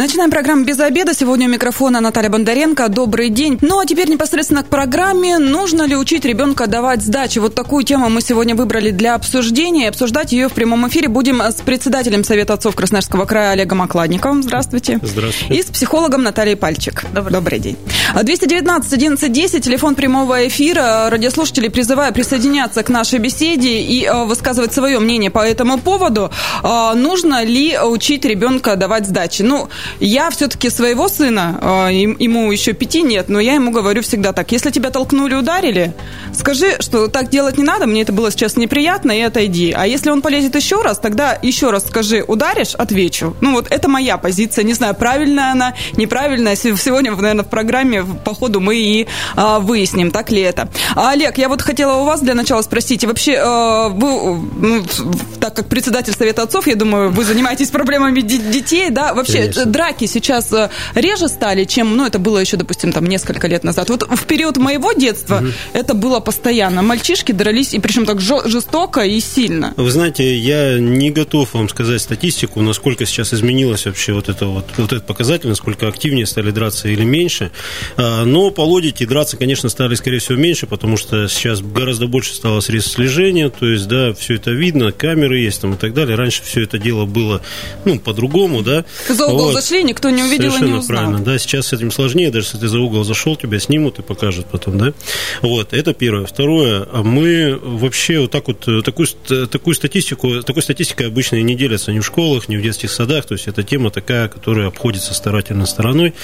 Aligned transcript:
Начинаем 0.00 0.30
программу 0.30 0.64
«Без 0.64 0.80
обеда». 0.80 1.12
Сегодня 1.12 1.46
у 1.46 1.50
микрофона 1.50 2.00
Наталья 2.00 2.30
Бондаренко. 2.30 2.88
Добрый 2.88 3.28
день. 3.28 3.58
Ну, 3.60 3.80
а 3.80 3.84
теперь 3.84 4.08
непосредственно 4.08 4.62
к 4.62 4.68
программе. 4.68 5.36
Нужно 5.36 5.82
ли 5.82 5.94
учить 5.94 6.24
ребенка 6.24 6.66
давать 6.68 7.02
сдачи? 7.02 7.38
Вот 7.38 7.54
такую 7.54 7.84
тему 7.84 8.08
мы 8.08 8.22
сегодня 8.22 8.54
выбрали 8.54 8.92
для 8.92 9.14
обсуждения. 9.14 9.90
обсуждать 9.90 10.32
ее 10.32 10.48
в 10.48 10.54
прямом 10.54 10.88
эфире 10.88 11.08
будем 11.08 11.42
с 11.42 11.56
председателем 11.56 12.24
Совета 12.24 12.54
отцов 12.54 12.76
Красноярского 12.76 13.26
края 13.26 13.50
Олегом 13.50 13.82
Окладниковым. 13.82 14.42
Здравствуйте. 14.42 15.00
Здравствуйте. 15.02 15.54
И 15.54 15.62
с 15.62 15.66
психологом 15.66 16.22
Натальей 16.22 16.56
Пальчик. 16.56 17.04
Добрый, 17.12 17.34
Добрый 17.34 17.58
день. 17.58 17.76
219 18.14 18.92
11 18.94 19.30
10, 19.30 19.62
телефон 19.62 19.96
прямого 19.96 20.48
эфира. 20.48 21.10
Радиослушатели 21.10 21.68
призываю 21.68 22.14
присоединяться 22.14 22.82
к 22.82 22.88
нашей 22.88 23.18
беседе 23.18 23.82
и 23.82 24.06
э, 24.06 24.24
высказывать 24.24 24.72
свое 24.72 24.98
мнение 24.98 25.30
по 25.30 25.46
этому 25.46 25.78
поводу. 25.78 26.30
Э, 26.62 26.94
нужно 26.94 27.44
ли 27.44 27.78
учить 27.78 28.24
ребенка 28.24 28.76
давать 28.76 29.06
сдачи? 29.06 29.42
Ну, 29.42 29.68
я 29.98 30.30
все-таки 30.30 30.70
своего 30.70 31.08
сына, 31.08 31.58
а, 31.60 31.88
ему 31.88 32.50
еще 32.52 32.72
пяти 32.72 33.02
нет, 33.02 33.28
но 33.28 33.40
я 33.40 33.54
ему 33.54 33.70
говорю 33.70 34.02
всегда 34.02 34.32
так, 34.32 34.52
если 34.52 34.70
тебя 34.70 34.90
толкнули, 34.90 35.34
ударили, 35.34 35.94
скажи, 36.32 36.76
что 36.80 37.08
так 37.08 37.30
делать 37.30 37.58
не 37.58 37.64
надо, 37.64 37.86
мне 37.86 38.02
это 38.02 38.12
было 38.12 38.30
сейчас 38.30 38.56
неприятно, 38.56 39.12
и 39.12 39.20
отойди. 39.20 39.72
А 39.76 39.86
если 39.86 40.10
он 40.10 40.22
полезет 40.22 40.54
еще 40.54 40.82
раз, 40.82 40.98
тогда 40.98 41.38
еще 41.42 41.70
раз 41.70 41.86
скажи, 41.86 42.22
ударишь, 42.26 42.74
отвечу. 42.74 43.36
Ну 43.40 43.52
вот 43.52 43.66
это 43.70 43.88
моя 43.88 44.16
позиция, 44.18 44.64
не 44.64 44.74
знаю, 44.74 44.94
правильная 44.94 45.52
она, 45.52 45.74
неправильная. 45.96 46.56
Сегодня, 46.56 47.10
наверное, 47.14 47.44
в 47.44 47.48
программе 47.48 48.04
по 48.24 48.34
ходу 48.34 48.60
мы 48.60 48.76
и 48.76 49.06
а, 49.36 49.58
выясним, 49.58 50.10
так 50.10 50.30
ли 50.30 50.40
это. 50.40 50.68
А, 50.94 51.10
Олег, 51.10 51.38
я 51.38 51.48
вот 51.48 51.62
хотела 51.62 52.00
у 52.00 52.04
вас 52.04 52.20
для 52.20 52.34
начала 52.34 52.62
спросить, 52.62 53.04
вообще, 53.04 53.36
а, 53.38 53.88
вы, 53.88 54.40
ну, 54.56 54.84
так 55.40 55.54
как 55.54 55.68
председатель 55.68 56.12
Совета 56.12 56.42
отцов, 56.42 56.66
я 56.66 56.76
думаю, 56.76 57.10
вы 57.10 57.24
занимаетесь 57.24 57.70
проблемами 57.70 58.20
детей, 58.20 58.90
да, 58.90 59.14
вообще, 59.14 59.38
Конечно 59.38 59.70
драки 59.70 60.06
сейчас 60.06 60.52
э, 60.52 60.70
реже 60.94 61.28
стали, 61.28 61.64
чем, 61.64 61.96
ну, 61.96 62.06
это 62.06 62.18
было 62.18 62.38
еще, 62.38 62.56
допустим, 62.56 62.92
там 62.92 63.06
несколько 63.06 63.46
лет 63.46 63.64
назад. 63.64 63.88
Вот 63.88 64.02
в 64.02 64.24
период 64.26 64.56
моего 64.56 64.92
детства 64.92 65.36
угу. 65.36 65.46
это 65.72 65.94
было 65.94 66.20
постоянно. 66.20 66.82
Мальчишки 66.82 67.32
дрались, 67.32 67.74
и 67.74 67.78
причем 67.78 68.04
так 68.04 68.20
жестоко 68.20 69.00
и 69.02 69.20
сильно. 69.20 69.74
Вы 69.76 69.90
знаете, 69.90 70.36
я 70.36 70.78
не 70.78 71.10
готов 71.10 71.54
вам 71.54 71.68
сказать 71.68 72.00
статистику, 72.00 72.60
насколько 72.60 73.06
сейчас 73.06 73.32
изменилось 73.32 73.86
вообще 73.86 74.12
вот 74.12 74.28
это 74.28 74.46
вот, 74.46 74.66
вот 74.76 74.92
этот 74.92 75.06
показатель, 75.06 75.48
насколько 75.48 75.88
активнее 75.88 76.26
стали 76.26 76.50
драться 76.50 76.88
или 76.88 77.04
меньше. 77.04 77.50
А, 77.96 78.24
но 78.24 78.50
по 78.50 78.62
логике 78.62 79.06
драться, 79.06 79.36
конечно, 79.36 79.68
стали, 79.68 79.94
скорее 79.94 80.18
всего, 80.18 80.36
меньше, 80.36 80.66
потому 80.66 80.96
что 80.96 81.28
сейчас 81.28 81.60
гораздо 81.60 82.06
больше 82.06 82.34
стало 82.34 82.60
средств 82.60 82.94
слежения, 82.94 83.48
то 83.48 83.66
есть, 83.66 83.86
да, 83.88 84.12
все 84.14 84.34
это 84.34 84.50
видно, 84.50 84.92
камеры 84.92 85.29
есть 85.38 85.60
там 85.60 85.74
и 85.74 85.76
так 85.76 85.94
далее. 85.94 86.16
Раньше 86.16 86.42
все 86.42 86.62
это 86.62 86.78
дело 86.78 87.06
было, 87.06 87.42
ну, 87.84 87.98
по-другому, 87.98 88.62
да. 88.62 88.84
За 89.08 89.26
угол 89.26 89.46
вот 89.46 89.54
зашли, 89.54 89.82
никто 89.82 90.10
не 90.10 90.22
увидел 90.22 90.50
Совершенно 90.50 90.68
и 90.68 90.72
не 90.72 90.78
узнал. 90.78 90.96
правильно, 90.96 91.24
да, 91.24 91.38
сейчас 91.38 91.68
с 91.68 91.72
этим 91.72 91.90
сложнее, 91.90 92.30
даже 92.30 92.46
если 92.46 92.58
ты 92.58 92.68
за 92.68 92.80
угол 92.80 93.04
зашел, 93.04 93.36
тебя 93.36 93.58
снимут 93.58 93.98
и 93.98 94.02
покажут 94.02 94.46
потом, 94.46 94.78
да. 94.78 94.92
Вот, 95.42 95.72
это 95.72 95.94
первое. 95.94 96.26
Второе, 96.26 96.86
мы 96.86 97.58
вообще 97.62 98.20
вот 98.20 98.30
так 98.30 98.48
вот, 98.48 98.84
такую, 98.84 99.06
такую 99.48 99.74
статистику, 99.74 100.42
такой 100.42 100.62
статистикой 100.62 101.06
обычно 101.06 101.36
и 101.36 101.42
не 101.42 101.54
делятся 101.54 101.92
ни 101.92 102.00
в 102.00 102.06
школах, 102.06 102.48
ни 102.48 102.56
в 102.56 102.62
детских 102.62 102.90
садах, 102.90 103.26
то 103.26 103.34
есть 103.34 103.48
это 103.48 103.62
тема 103.62 103.90
такая, 103.90 104.28
которая 104.28 104.68
обходится 104.68 105.14
старательно 105.14 105.66
стороной. 105.66 106.14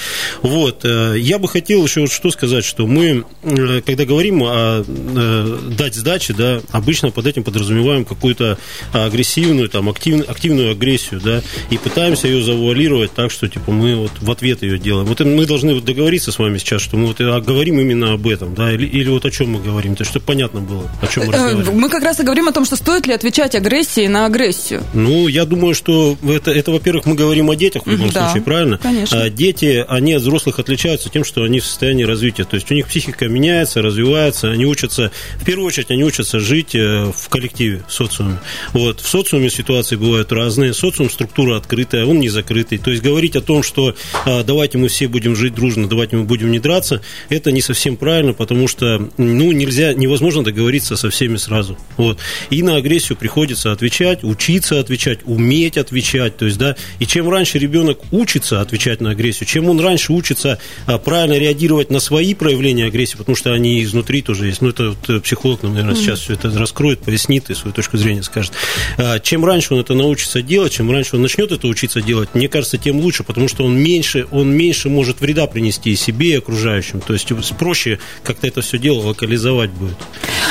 Вот, 0.41 0.81
э, 0.83 1.15
я 1.17 1.39
бы 1.39 1.47
хотел 1.47 1.83
еще 1.83 2.01
вот 2.01 2.11
что 2.11 2.31
сказать, 2.31 2.65
что 2.65 2.87
мы, 2.87 3.23
э, 3.43 3.81
когда 3.85 4.05
говорим 4.05 4.43
о 4.43 4.83
э, 4.87 5.59
дать 5.77 5.95
сдачи, 5.95 6.33
да, 6.33 6.61
обычно 6.71 7.11
под 7.11 7.27
этим 7.27 7.43
подразумеваем 7.43 8.05
какую-то 8.05 8.57
агрессивную, 9.05 9.69
там, 9.69 9.89
актив, 9.89 10.27
активную 10.29 10.71
агрессию, 10.71 11.21
да, 11.23 11.41
и 11.69 11.77
пытаемся 11.77 12.27
ее 12.27 12.43
завуалировать 12.43 13.13
так, 13.13 13.31
что 13.31 13.47
типа 13.47 13.71
мы 13.71 13.95
вот 13.95 14.11
в 14.19 14.31
ответ 14.31 14.63
ее 14.63 14.77
делаем. 14.77 15.07
Вот 15.07 15.19
мы 15.19 15.45
должны 15.45 15.73
вот 15.73 15.85
договориться 15.85 16.31
с 16.31 16.39
вами 16.39 16.57
сейчас, 16.57 16.81
что 16.81 16.97
мы 16.97 17.07
вот 17.07 17.19
говорим 17.19 17.79
именно 17.79 18.13
об 18.13 18.27
этом, 18.27 18.55
да, 18.55 18.71
или, 18.71 18.85
или 18.85 19.09
вот 19.09 19.25
о 19.25 19.31
чем 19.31 19.51
мы 19.51 19.61
говорим, 19.61 19.95
то 19.95 20.03
чтобы 20.03 20.25
понятно 20.25 20.61
было, 20.61 20.89
о 21.01 21.07
чем 21.07 21.25
мы 21.25 21.33
э, 21.33 21.35
разговариваем. 21.35 21.79
Мы 21.79 21.89
как 21.89 22.03
раз 22.03 22.19
и 22.19 22.23
говорим 22.23 22.47
о 22.47 22.51
том, 22.51 22.65
что 22.65 22.75
стоит 22.75 23.07
ли 23.07 23.13
отвечать 23.13 23.55
агрессией 23.55 24.07
на 24.07 24.25
агрессию. 24.25 24.83
Ну, 24.93 25.27
я 25.27 25.45
думаю, 25.45 25.73
что 25.73 26.17
это, 26.23 26.51
это 26.51 26.71
во-первых, 26.71 27.05
мы 27.05 27.15
говорим 27.15 27.49
о 27.49 27.55
детях 27.55 27.85
в 27.85 27.89
любом 27.89 28.09
да, 28.09 28.25
случае, 28.25 28.43
правильно? 28.43 28.77
Конечно. 28.77 29.21
А 29.21 29.29
дети, 29.29 29.85
они 29.87 30.13
от 30.13 30.21
взрослых 30.21 30.59
отличаются 30.59 31.09
тем, 31.09 31.23
что 31.23 31.43
они 31.43 31.59
в 31.59 31.65
состоянии 31.65 32.03
развития, 32.03 32.45
то 32.45 32.55
есть 32.55 32.71
у 32.71 32.73
них 32.73 32.87
психика 32.87 33.27
меняется, 33.27 33.81
развивается, 33.81 34.49
они 34.51 34.65
учатся, 34.65 35.11
в 35.39 35.45
первую 35.45 35.67
очередь, 35.67 35.91
они 35.91 36.03
учатся 36.03 36.39
жить 36.39 36.75
э, 36.75 37.11
в 37.15 37.29
коллективе, 37.29 37.83
в 37.87 37.93
социуме. 37.93 38.39
Вот, 38.73 38.86
в 38.95 39.07
социуме 39.07 39.49
ситуации 39.49 39.95
бывают 39.95 40.31
разные, 40.31 40.73
социум 40.73 41.09
структура 41.09 41.57
открытая, 41.57 42.05
он 42.05 42.19
не 42.19 42.29
закрытый, 42.29 42.77
то 42.77 42.91
есть 42.91 43.03
говорить 43.03 43.35
о 43.35 43.41
том, 43.41 43.63
что 43.63 43.95
а, 44.25 44.43
давайте 44.43 44.77
мы 44.77 44.87
все 44.87 45.07
будем 45.07 45.35
жить 45.35 45.53
дружно, 45.53 45.87
давайте 45.87 46.17
мы 46.17 46.23
будем 46.23 46.51
не 46.51 46.59
драться, 46.59 47.01
это 47.29 47.51
не 47.51 47.61
совсем 47.61 47.97
правильно, 47.97 48.33
потому 48.33 48.67
что 48.67 49.09
ну, 49.17 49.51
нельзя, 49.51 49.93
невозможно 49.93 50.43
договориться 50.43 50.95
со 50.95 51.09
всеми 51.09 51.37
сразу. 51.37 51.77
Вот. 51.97 52.19
И 52.49 52.63
на 52.63 52.77
агрессию 52.77 53.17
приходится 53.17 53.71
отвечать, 53.71 54.23
учиться 54.23 54.79
отвечать, 54.79 55.19
уметь 55.25 55.77
отвечать. 55.77 56.37
То 56.37 56.45
есть, 56.45 56.57
да, 56.57 56.75
и 56.99 57.05
чем 57.05 57.29
раньше 57.29 57.59
ребенок 57.59 57.99
учится 58.11 58.61
отвечать 58.61 59.01
на 59.01 59.11
агрессию, 59.11 59.47
чем 59.47 59.69
он 59.69 59.79
раньше 59.79 60.13
учится 60.13 60.59
а, 60.85 60.97
правильно 60.97 61.37
реагировать 61.37 61.89
на 61.89 61.99
свои 61.99 62.33
проявления 62.33 62.85
агрессии, 62.85 63.17
потому 63.17 63.35
что 63.35 63.53
они 63.53 63.83
изнутри 63.83 64.21
тоже 64.21 64.47
есть. 64.47 64.61
Ну, 64.61 64.69
это 64.69 64.89
вот 64.89 65.09
э, 65.09 65.19
психолог, 65.19 65.63
наверное, 65.63 65.93
mm-hmm. 65.93 65.97
сейчас 65.97 66.19
все 66.21 66.33
это 66.33 66.49
раскроет, 66.57 66.99
пояснит 66.99 67.49
и 67.49 67.53
свою 67.53 67.73
точку 67.73 67.97
зрения 67.97 68.23
скажет. 68.23 68.53
А, 68.97 69.19
чем 69.19 69.45
раньше 69.45 69.73
он 69.73 69.81
это 69.81 69.93
научится 69.93 70.41
делать, 70.41 70.73
чем 70.73 70.91
раньше 70.91 71.15
он 71.15 71.21
начнет 71.21 71.51
это 71.51 71.67
учиться 71.67 72.01
делать, 72.01 72.29
мне 72.33 72.47
кажется, 72.47 72.77
тем 72.77 72.99
лучше, 72.99 73.23
потому 73.23 73.47
что 73.47 73.63
он 73.63 73.77
меньше, 73.77 74.27
он 74.31 74.51
меньше 74.51 74.89
может 74.89 75.21
вреда 75.21 75.47
принести 75.47 75.91
и 75.91 75.95
себе, 75.95 76.29
и 76.29 76.35
окружающим. 76.37 77.01
То 77.01 77.13
есть 77.13 77.31
проще 77.57 77.99
как-то 78.23 78.47
это 78.47 78.61
все 78.61 78.77
дело 78.77 78.99
локализовать 79.07 79.71
будет. 79.71 79.97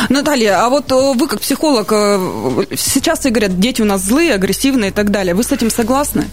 Наталья, 0.09 0.65
а 0.65 0.69
вот 0.69 0.91
э, 0.93 0.95
вы 1.15 1.27
как 1.27 1.41
психолог, 1.41 1.89
э, 1.93 2.67
сейчас 2.77 3.21
все 3.21 3.31
говорят, 3.31 3.59
дети 3.59 3.83
у 3.83 3.85
нас 3.85 4.03
злые, 4.03 4.35
агрессивные 4.35 4.91
и 4.91 4.93
так 4.93 5.11
далее. 5.11 5.35
Вы 5.35 5.43
с 5.43 5.53
этим 5.53 5.71
согласны? 5.71 6.27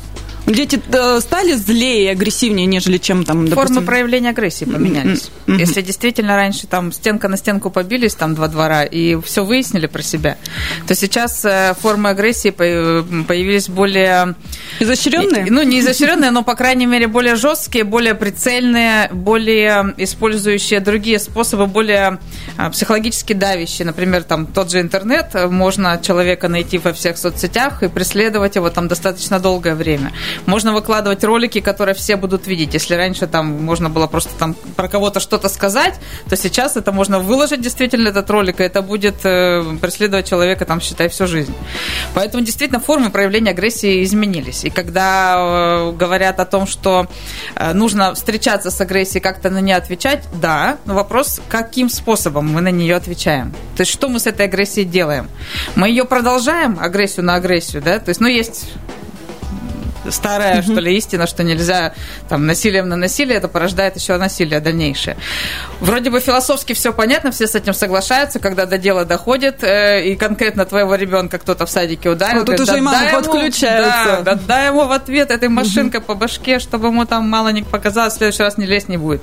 Дети 0.46 0.82
э, 0.92 1.22
стали 1.22 1.54
злее 1.54 2.12
агрессивнее, 2.12 2.66
нежели 2.66 2.98
чем 2.98 3.24
там, 3.24 3.48
допустим... 3.48 3.76
Формы 3.76 3.88
проявления 3.88 4.30
агрессии 4.30 4.66
поменялись. 4.66 5.32
Mm-hmm. 5.48 5.58
Если 5.58 5.82
действительно 5.82 6.36
раньше 6.36 6.68
там 6.68 6.92
стенка 6.92 7.30
на 7.30 7.38
стенку 7.38 7.70
побились, 7.70 8.14
там 8.14 8.36
два 8.36 8.50
двора, 8.50 8.84
и 8.84 9.20
все 9.22 9.46
выяснили 9.46 9.88
про 9.88 10.02
себя, 10.02 10.38
то 10.86 10.96
сейчас 10.96 11.46
э, 11.46 11.74
формы 11.80 12.10
агрессии 12.10 12.50
появились 12.50 13.70
более... 13.70 14.36
Изощренные? 14.80 15.48
Ну, 15.50 15.64
не 15.64 15.80
изощренные, 15.80 16.32
но, 16.32 16.44
по 16.44 16.56
крайней 16.56 16.88
мере, 16.88 17.08
более 17.08 17.36
жесткие, 17.36 17.86
более 17.86 18.14
прицельные, 18.14 19.10
более 19.14 19.94
использующие 19.98 20.82
другие 20.82 21.20
способы, 21.20 21.68
более 21.68 22.20
э, 22.58 22.70
психологически 22.70 23.32
давящие. 23.32 23.86
Например, 23.86 24.24
там 24.24 24.46
тот 24.46 24.72
же 24.72 24.82
интернет, 24.82 25.34
можно 25.50 25.98
человека 26.04 26.50
найти 26.50 26.80
во 26.80 26.92
всех 26.92 27.18
соцсетях 27.18 27.82
и 27.82 27.88
преследовать 27.88 28.56
его 28.56 28.70
там 28.70 28.90
достаточно 28.90 29.40
долгое 29.40 29.76
время. 29.76 30.12
Можно 30.46 30.74
выкладывать 30.74 31.24
ролики, 31.24 31.60
которые 31.62 31.96
все 31.96 32.16
будут 32.16 32.48
видеть. 32.48 32.74
Если 32.74 32.96
раньше 32.96 33.28
там 33.28 33.64
можно 33.64 33.90
было 33.90 34.08
просто 34.08 34.32
там 34.38 34.56
про 34.76 34.88
кого-то 34.88 35.20
что-то 35.20 35.50
сказать, 35.50 35.96
то 36.30 36.36
сейчас 36.36 36.78
это 36.78 36.92
можно 36.92 37.20
выложить 37.20 37.62
действительно 37.62 38.10
этот 38.10 38.30
ролик, 38.30 38.60
и 38.60 38.64
это 38.64 38.82
будет 38.82 39.26
э, 39.26 39.64
преследовать 39.82 40.28
человека, 40.28 40.66
там, 40.66 40.82
считай, 40.82 41.10
всю 41.10 41.28
жизнь. 41.28 41.54
Поэтому 42.14 42.44
действительно 42.44 42.80
формы 42.80 43.10
проявления 43.10 43.52
агрессии 43.52 44.04
изменились. 44.04 44.64
И 44.64 44.70
когда 44.70 45.36
э, 45.38 45.92
говорят 45.92 46.40
о 46.40 46.46
том, 46.46 46.68
что 46.68 47.08
э, 47.56 47.74
нужно 47.74 48.14
встречаться 48.14 48.72
с 48.72 48.82
агрессией, 48.82 49.22
как-то 49.22 49.50
на 49.50 49.60
нее 49.60 49.76
отвечать, 49.76 50.24
да, 50.34 50.78
но 50.86 50.94
вопрос, 50.94 51.42
каким 51.50 51.90
способом 51.90 52.52
мы 52.52 52.62
на 52.62 52.72
нее 52.72 52.96
отвечаем. 52.96 53.52
То 53.76 53.82
есть 53.82 53.92
что 53.92 54.10
мы 54.10 54.20
с 54.20 54.28
этой 54.28 54.46
агрессией 54.46 54.86
делаем? 54.86 55.30
Мы 55.76 55.90
ее 55.90 56.06
продолжаем, 56.06 56.78
агрессию 56.80 57.26
на 57.26 57.36
агрессию, 57.36 57.82
да? 57.82 58.00
То 58.00 58.10
есть, 58.10 58.22
ну, 58.22 58.28
есть 58.28 58.66
старая, 60.10 60.62
что 60.62 60.80
ли, 60.80 60.96
истина, 60.98 61.28
что 61.28 61.44
нельзя 61.44 61.94
там 62.30 62.46
насилием 62.46 62.90
на 62.90 62.96
насилие, 62.96 63.38
это 63.38 63.48
порождает 63.48 63.96
еще 63.96 64.18
насилие 64.18 64.60
дальнейшее. 64.60 65.18
Вроде 65.80 66.10
бы 66.10 66.20
философски 66.20 66.74
все 66.74 66.94
понятно, 66.94 67.32
все 67.32 67.48
с 67.48 67.56
этим 67.56 67.74
соглашаются, 67.74 68.40
когда 68.40 68.66
до 68.66 68.78
дела 68.78 69.06
доходит, 69.06 69.64
э, 69.64 70.06
и 70.06 70.16
конкретно 70.16 70.66
твоего 70.66 70.96
ребенка 70.96 71.40
кто-то 71.40 71.66
в 71.66 71.70
садике 71.70 72.10
ударил. 72.10 72.42
А 72.42 72.46
тут 72.46 72.56
говорит, 72.56 72.70
уже 72.70 72.78
и 72.78 72.82
мама 72.82 73.10
подключается. 73.12 74.22
Да, 74.24 74.36
дай 74.36 74.68
ему 74.68 74.86
в 74.86 74.92
ответ 74.92 75.32
этой 75.32 75.50
машинкой 75.50 76.02
по 76.02 76.16
башке, 76.16 76.60
чтобы 76.60 76.88
ему 76.88 77.06
там 77.06 77.28
мало 77.28 77.50
не 77.50 77.64
показалось, 77.64 78.14
в 78.14 78.18
следующий 78.18 78.44
раз 78.44 78.58
не 78.58 78.66
лезть 78.66 78.90
не 78.90 78.98
будет. 78.98 79.22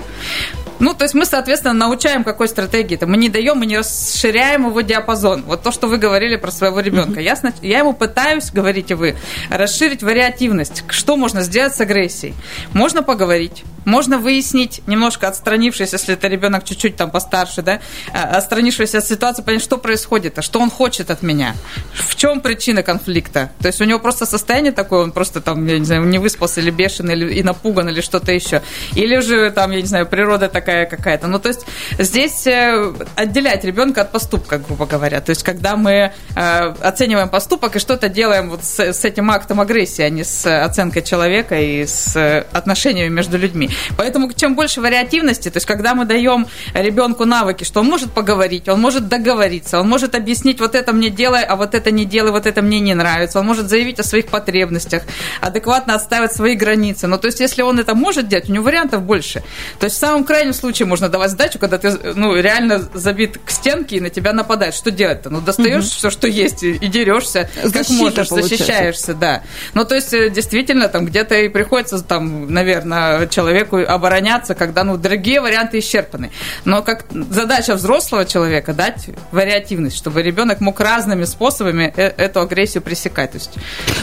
Ну, 0.81 0.95
то 0.95 1.05
есть 1.05 1.15
мы, 1.15 1.27
соответственно, 1.27 1.75
научаем 1.75 2.25
какой 2.25 2.49
стратегии. 2.49 2.97
-то. 2.97 3.07
Мы 3.07 3.19
не 3.19 3.29
даем, 3.29 3.59
мы 3.59 3.67
не 3.67 3.79
расширяем 3.79 4.67
его 4.67 4.81
диапазон. 4.81 5.43
Вот 5.43 5.63
то, 5.63 5.73
что 5.73 5.89
вы 5.89 5.99
говорили 5.99 6.37
про 6.37 6.51
своего 6.51 6.81
ребенка. 6.81 7.21
Я, 7.21 7.37
я 7.61 7.79
ему 7.79 7.93
пытаюсь, 7.93 8.51
говорите 8.51 8.95
вы, 8.95 9.17
расширить 9.51 10.03
вариативность 10.03 10.70
вариативность. 10.71 10.85
Что 10.89 11.17
можно 11.17 11.43
сделать 11.43 11.75
с 11.75 11.81
агрессией? 11.81 12.35
Можно 12.73 13.03
поговорить, 13.03 13.65
можно 13.85 14.19
выяснить, 14.19 14.83
немножко 14.87 15.29
отстранившись, 15.29 15.93
если 15.93 16.15
это 16.15 16.29
ребенок 16.29 16.65
чуть-чуть 16.65 16.97
там 16.97 17.11
постарше, 17.11 17.63
да, 17.63 17.81
а, 18.13 18.37
отстранившись 18.37 18.95
от 18.95 19.07
ситуации, 19.07 19.43
понять, 19.43 19.63
что 19.63 19.79
происходит, 19.79 20.39
а 20.39 20.43
что 20.43 20.61
он 20.61 20.71
хочет 20.71 21.11
от 21.11 21.23
меня, 21.23 21.55
в 21.95 22.15
чем 22.17 22.41
причина 22.41 22.83
конфликта. 22.83 23.51
То 23.61 23.69
есть 23.69 23.81
у 23.81 23.85
него 23.85 23.99
просто 23.99 24.27
состояние 24.27 24.73
такое, 24.73 25.03
он 25.03 25.13
просто 25.13 25.41
там, 25.41 25.67
я 25.67 25.79
не 25.79 25.85
знаю, 25.85 26.05
не 26.05 26.19
выспался 26.19 26.61
или 26.61 26.71
бешеный, 26.71 27.15
или 27.15 27.35
и 27.35 27.43
напуган, 27.43 27.89
или 27.89 28.01
что-то 28.01 28.33
еще. 28.33 28.63
Или 28.95 29.21
же 29.21 29.51
там, 29.51 29.71
я 29.71 29.81
не 29.81 29.87
знаю, 29.87 30.07
природа 30.07 30.49
такая 30.49 30.87
какая-то. 30.87 31.27
Ну, 31.27 31.39
то 31.39 31.49
есть 31.49 31.67
здесь 31.99 32.47
э, 32.47 32.93
отделять 33.17 33.65
ребенка 33.65 34.03
от 34.03 34.13
поступка, 34.13 34.59
грубо 34.59 34.87
говоря. 34.87 35.21
То 35.21 35.31
есть 35.31 35.43
когда 35.43 35.77
мы 35.77 36.13
э, 36.37 36.75
оцениваем 36.81 37.29
поступок 37.29 37.77
и 37.77 37.79
что-то 37.79 38.09
делаем 38.09 38.51
вот 38.51 38.65
с, 38.65 38.79
с 38.79 39.05
этим 39.05 39.31
актом 39.31 39.61
агрессии, 39.61 40.03
а 40.03 40.11
не 40.11 40.25
с 40.25 40.47
оценкой 40.65 41.03
человека 41.03 41.61
и 41.61 41.87
с 41.87 42.45
отношениями 42.53 43.09
между 43.09 43.39
людьми. 43.39 43.71
Поэтому 43.97 44.33
чем 44.33 44.55
больше 44.55 44.81
вариативности, 44.81 45.51
то 45.51 45.57
есть 45.57 45.67
когда 45.67 45.95
мы 45.95 46.05
даем 46.05 46.47
ребенку 46.75 47.25
навыки, 47.25 47.65
что 47.65 47.81
он 47.81 47.87
может 47.87 48.13
поговорить, 48.13 48.69
он 48.69 48.81
может 48.81 49.09
договориться, 49.09 49.81
он 49.81 49.89
может 49.89 50.15
объяснить, 50.15 50.61
вот 50.61 50.75
это 50.75 50.93
мне 50.93 51.11
делай, 51.11 51.43
а 51.43 51.57
вот 51.57 51.75
это 51.75 51.91
не 51.91 52.05
делай, 52.05 52.31
вот 52.31 52.47
это 52.47 52.63
мне 52.63 52.81
не 52.81 52.95
нравится, 52.95 53.41
он 53.41 53.47
может 53.47 53.69
заявить 53.69 53.99
о 54.01 54.03
своих 54.03 54.27
потребностях, 54.27 55.03
адекватно 55.41 55.95
отставить 55.95 56.33
свои 56.33 56.55
границы. 56.55 57.07
Но 57.07 57.17
то 57.17 57.27
есть 57.27 57.41
если 57.41 57.63
он 57.63 57.79
это 57.79 57.95
может 57.95 58.29
делать, 58.29 58.49
у 58.49 58.53
него 58.53 58.65
вариантов 58.65 59.03
больше. 59.03 59.43
То 59.79 59.85
есть 59.85 59.97
в 59.97 59.99
самом 59.99 60.25
крайнем 60.25 60.53
случае 60.53 60.87
можно 60.87 61.09
давать 61.09 61.31
сдачу, 61.31 61.59
когда 61.59 61.79
ты 61.79 61.91
ну, 62.15 62.35
реально 62.37 62.89
забит 62.95 63.39
к 63.45 63.51
стенке 63.51 63.97
и 63.97 64.01
на 64.01 64.11
тебя 64.11 64.33
нападает. 64.33 64.75
Что 64.75 64.91
делать-то? 64.91 65.31
Ну, 65.31 65.41
достаешь 65.41 65.85
угу. 65.85 65.91
все, 65.91 66.11
что 66.11 66.27
есть, 66.27 66.63
и, 66.63 66.73
и 66.73 66.87
дерешься, 66.89 67.51
Защита, 67.63 67.79
как 67.79 67.91
можешь, 67.91 68.29
получается. 68.29 68.57
защищаешься, 68.57 69.15
да. 69.15 69.43
Ну, 69.75 69.85
то 69.85 69.95
есть, 69.95 70.13
э, 70.13 70.31
действительно, 70.51 70.89
там 70.89 71.07
где-то 71.07 71.37
и 71.37 71.49
приходится, 71.49 72.03
там, 72.03 72.53
наверное, 72.53 73.27
человеку 73.29 73.79
обороняться, 73.79 74.55
когда, 74.55 74.85
ну, 74.85 74.97
другие 74.97 75.41
варианты 75.41 75.79
исчерпаны. 75.79 76.31
Но 76.65 76.83
как 76.83 77.05
задача 77.13 77.75
взрослого 77.77 78.25
человека 78.25 78.73
дать 78.73 79.07
вариативность, 79.31 79.97
чтобы 79.97 80.23
ребенок 80.23 80.61
мог 80.61 80.81
разными 80.81 81.25
способами 81.25 81.93
э, 81.97 82.13
эту 82.17 82.41
агрессию 82.41 82.83
пресекать. 82.83 83.31
То 83.33 83.39
есть, 83.39 83.55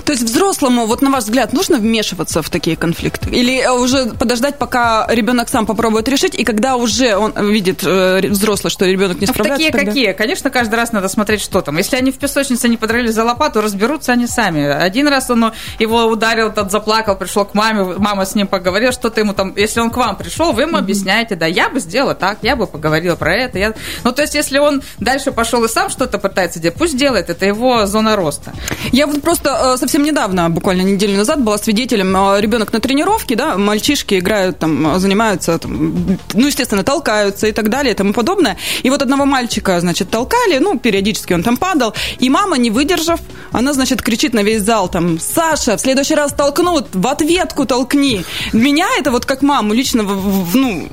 то 0.05 0.11
есть 0.13 0.23
взрослому, 0.23 0.85
вот 0.85 1.01
на 1.01 1.11
ваш 1.11 1.25
взгляд, 1.25 1.53
нужно 1.53 1.77
вмешиваться 1.77 2.41
в 2.41 2.49
такие 2.49 2.77
конфликты? 2.77 3.29
Или 3.29 3.59
э, 3.59 3.71
уже 3.71 4.05
подождать, 4.05 4.57
пока 4.57 5.05
ребенок 5.09 5.49
сам 5.49 5.65
попробует 5.65 6.07
решить, 6.07 6.33
и 6.33 6.43
когда 6.43 6.77
уже 6.77 7.15
он 7.15 7.33
видит 7.49 7.83
взрослый, 7.83 8.71
что 8.71 8.85
ребенок 8.85 9.19
не 9.19 9.27
справляется? 9.27 9.57
Такие 9.57 9.71
тогда... 9.71 9.91
какие? 9.91 10.11
Конечно, 10.13 10.49
каждый 10.49 10.75
раз 10.75 10.93
надо 10.93 11.09
смотреть, 11.09 11.41
что 11.41 11.61
там. 11.61 11.77
Если 11.77 11.97
они 11.97 12.11
в 12.11 12.17
песочнице 12.17 12.69
не 12.69 12.77
подрались 12.77 13.13
за 13.13 13.23
лопату, 13.23 13.61
разберутся 13.61 14.13
они 14.13 14.27
сами. 14.27 14.63
Один 14.63 15.07
раз 15.07 15.29
он 15.29 15.51
его 15.79 16.05
ударил, 16.05 16.36
тот 16.55 16.71
заплакал, 16.71 17.15
пришел 17.15 17.45
к 17.45 17.53
маме, 17.53 17.83
мама 17.97 18.25
с 18.25 18.35
ним 18.35 18.47
поговорила, 18.47 18.91
что-то 18.91 19.19
ему 19.21 19.33
там, 19.33 19.53
если 19.55 19.79
он 19.79 19.89
к 19.89 19.97
вам 19.97 20.15
пришел, 20.15 20.53
вы 20.53 20.63
ему 20.63 20.77
объясняете, 20.77 21.35
да, 21.35 21.45
я 21.45 21.69
бы 21.69 21.79
сделала 21.79 22.15
так, 22.15 22.39
я 22.41 22.55
бы 22.55 22.67
поговорила 22.67 23.15
про 23.15 23.35
это. 23.35 23.59
Я... 23.59 23.73
Ну, 24.03 24.11
то 24.11 24.21
есть, 24.21 24.35
если 24.35 24.59
он 24.59 24.81
дальше 24.99 25.31
пошел 25.31 25.63
и 25.63 25.67
сам 25.67 25.89
что-то 25.89 26.17
пытается 26.17 26.59
делать, 26.59 26.77
пусть 26.77 26.97
делает, 26.97 27.29
это 27.29 27.45
его 27.45 27.85
зона 27.85 28.15
роста. 28.15 28.53
Я 28.91 29.07
вот 29.07 29.21
просто 29.21 29.73
э, 29.73 29.77
совсем 29.77 30.03
недавно, 30.03 30.49
буквально 30.49 30.81
неделю 30.81 31.17
назад, 31.17 31.41
была 31.43 31.57
свидетелем, 31.57 32.15
э, 32.15 32.41
ребенок 32.41 32.73
на 32.73 32.79
тренировке, 32.79 33.35
да, 33.35 33.57
мальчишки 33.57 34.19
играют, 34.19 34.59
там, 34.59 34.99
занимаются, 34.99 35.57
там, 35.57 36.17
ну, 36.33 36.47
естественно, 36.47 36.83
толкаются 36.83 37.47
и 37.47 37.51
так 37.51 37.69
далее 37.69 37.93
и 37.93 37.95
тому 37.95 38.13
подобное. 38.13 38.57
И 38.83 38.89
вот 38.89 39.01
одного 39.01 39.25
мальчика, 39.25 39.79
значит, 39.79 40.09
толкали, 40.09 40.57
ну, 40.57 40.79
периодически 40.79 41.33
он 41.33 41.43
там 41.43 41.57
падал, 41.57 41.93
и 42.19 42.29
мама, 42.29 42.57
не 42.57 42.69
выдержав, 42.71 43.19
она, 43.51 43.73
значит, 43.73 44.01
кричит 44.01 44.33
на 44.33 44.43
весь 44.43 44.61
зал, 44.61 44.89
там, 44.89 45.19
Саша, 45.19 45.77
в 45.77 45.81
следующий 45.81 46.15
раз 46.15 46.26
толкнут, 46.33 46.87
в 46.93 47.07
ответку 47.07 47.65
толкни. 47.65 48.23
Меня 48.53 48.87
это 48.99 49.11
вот 49.11 49.25
как 49.25 49.41
маму 49.41 49.73
лично, 49.73 50.03
ну, 50.03 50.87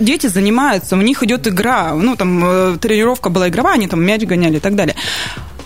дети 0.00 0.26
занимаются, 0.26 0.96
у 0.96 1.00
них 1.00 1.22
идет 1.22 1.46
игра, 1.46 1.94
ну, 1.94 2.16
там, 2.16 2.42
э, 2.44 2.76
тренировка 2.80 3.30
была 3.30 3.48
игровая, 3.48 3.74
они 3.74 3.88
там 3.88 4.02
мяч 4.04 4.22
гоняли 4.22 4.56
и 4.56 4.60
так 4.60 4.74
далее. 4.74 4.96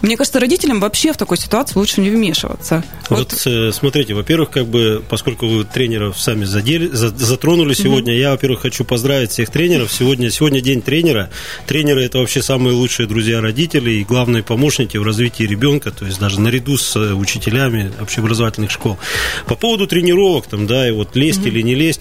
Мне 0.03 0.17
кажется, 0.17 0.41
родителям 0.41 0.81
вообще 0.81 1.13
в 1.13 1.17
такой 1.17 1.39
ситуации 1.39 1.79
лучше 1.79 2.01
не 2.01 2.11
вмешиваться. 2.11 2.83
Вот, 3.09 3.33
вот 3.33 3.43
э, 3.47 3.71
смотрите, 3.73 4.15
во-первых, 4.15 4.51
как 4.51 4.67
бы, 4.67 5.01
поскольку 5.09 5.47
вы 5.47 5.65
тренеров 5.65 6.21
сами 6.21 6.45
задели, 6.45 6.89
затронули 6.89 7.73
сегодня, 7.73 8.13
mm-hmm. 8.13 8.21
я, 8.21 8.31
во-первых, 8.33 8.63
хочу 8.63 8.85
поздравить 8.85 9.31
всех 9.31 9.51
тренеров. 9.51 9.93
Сегодня, 9.93 10.31
сегодня 10.31 10.61
день 10.61 10.83
тренера. 10.83 11.31
Тренеры– 11.67 12.03
это 12.05 12.19
вообще 12.19 12.43
самые 12.43 12.75
лучшие 12.75 13.07
друзья 13.07 13.41
родителей 13.41 14.01
и 14.01 14.05
главные 14.05 14.43
помощники 14.43 14.97
в 14.97 15.05
развитии 15.05 15.45
ребенка, 15.45 15.93
то 15.93 16.05
есть 16.05 16.19
даже 16.19 16.41
наряду 16.41 16.77
с 16.77 16.97
э, 16.97 17.15
учителями 17.15 17.93
общеобразовательных 18.01 18.73
школ. 18.73 18.99
По 19.47 19.55
поводу 19.55 19.87
тренировок, 19.87 20.49
там, 20.49 20.67
да, 20.67 20.89
и 20.89 20.91
вот 20.91 21.15
лезть 21.15 21.43
mm-hmm. 21.43 21.49
или 21.49 21.63
не 21.63 21.75
лезть, 21.77 22.01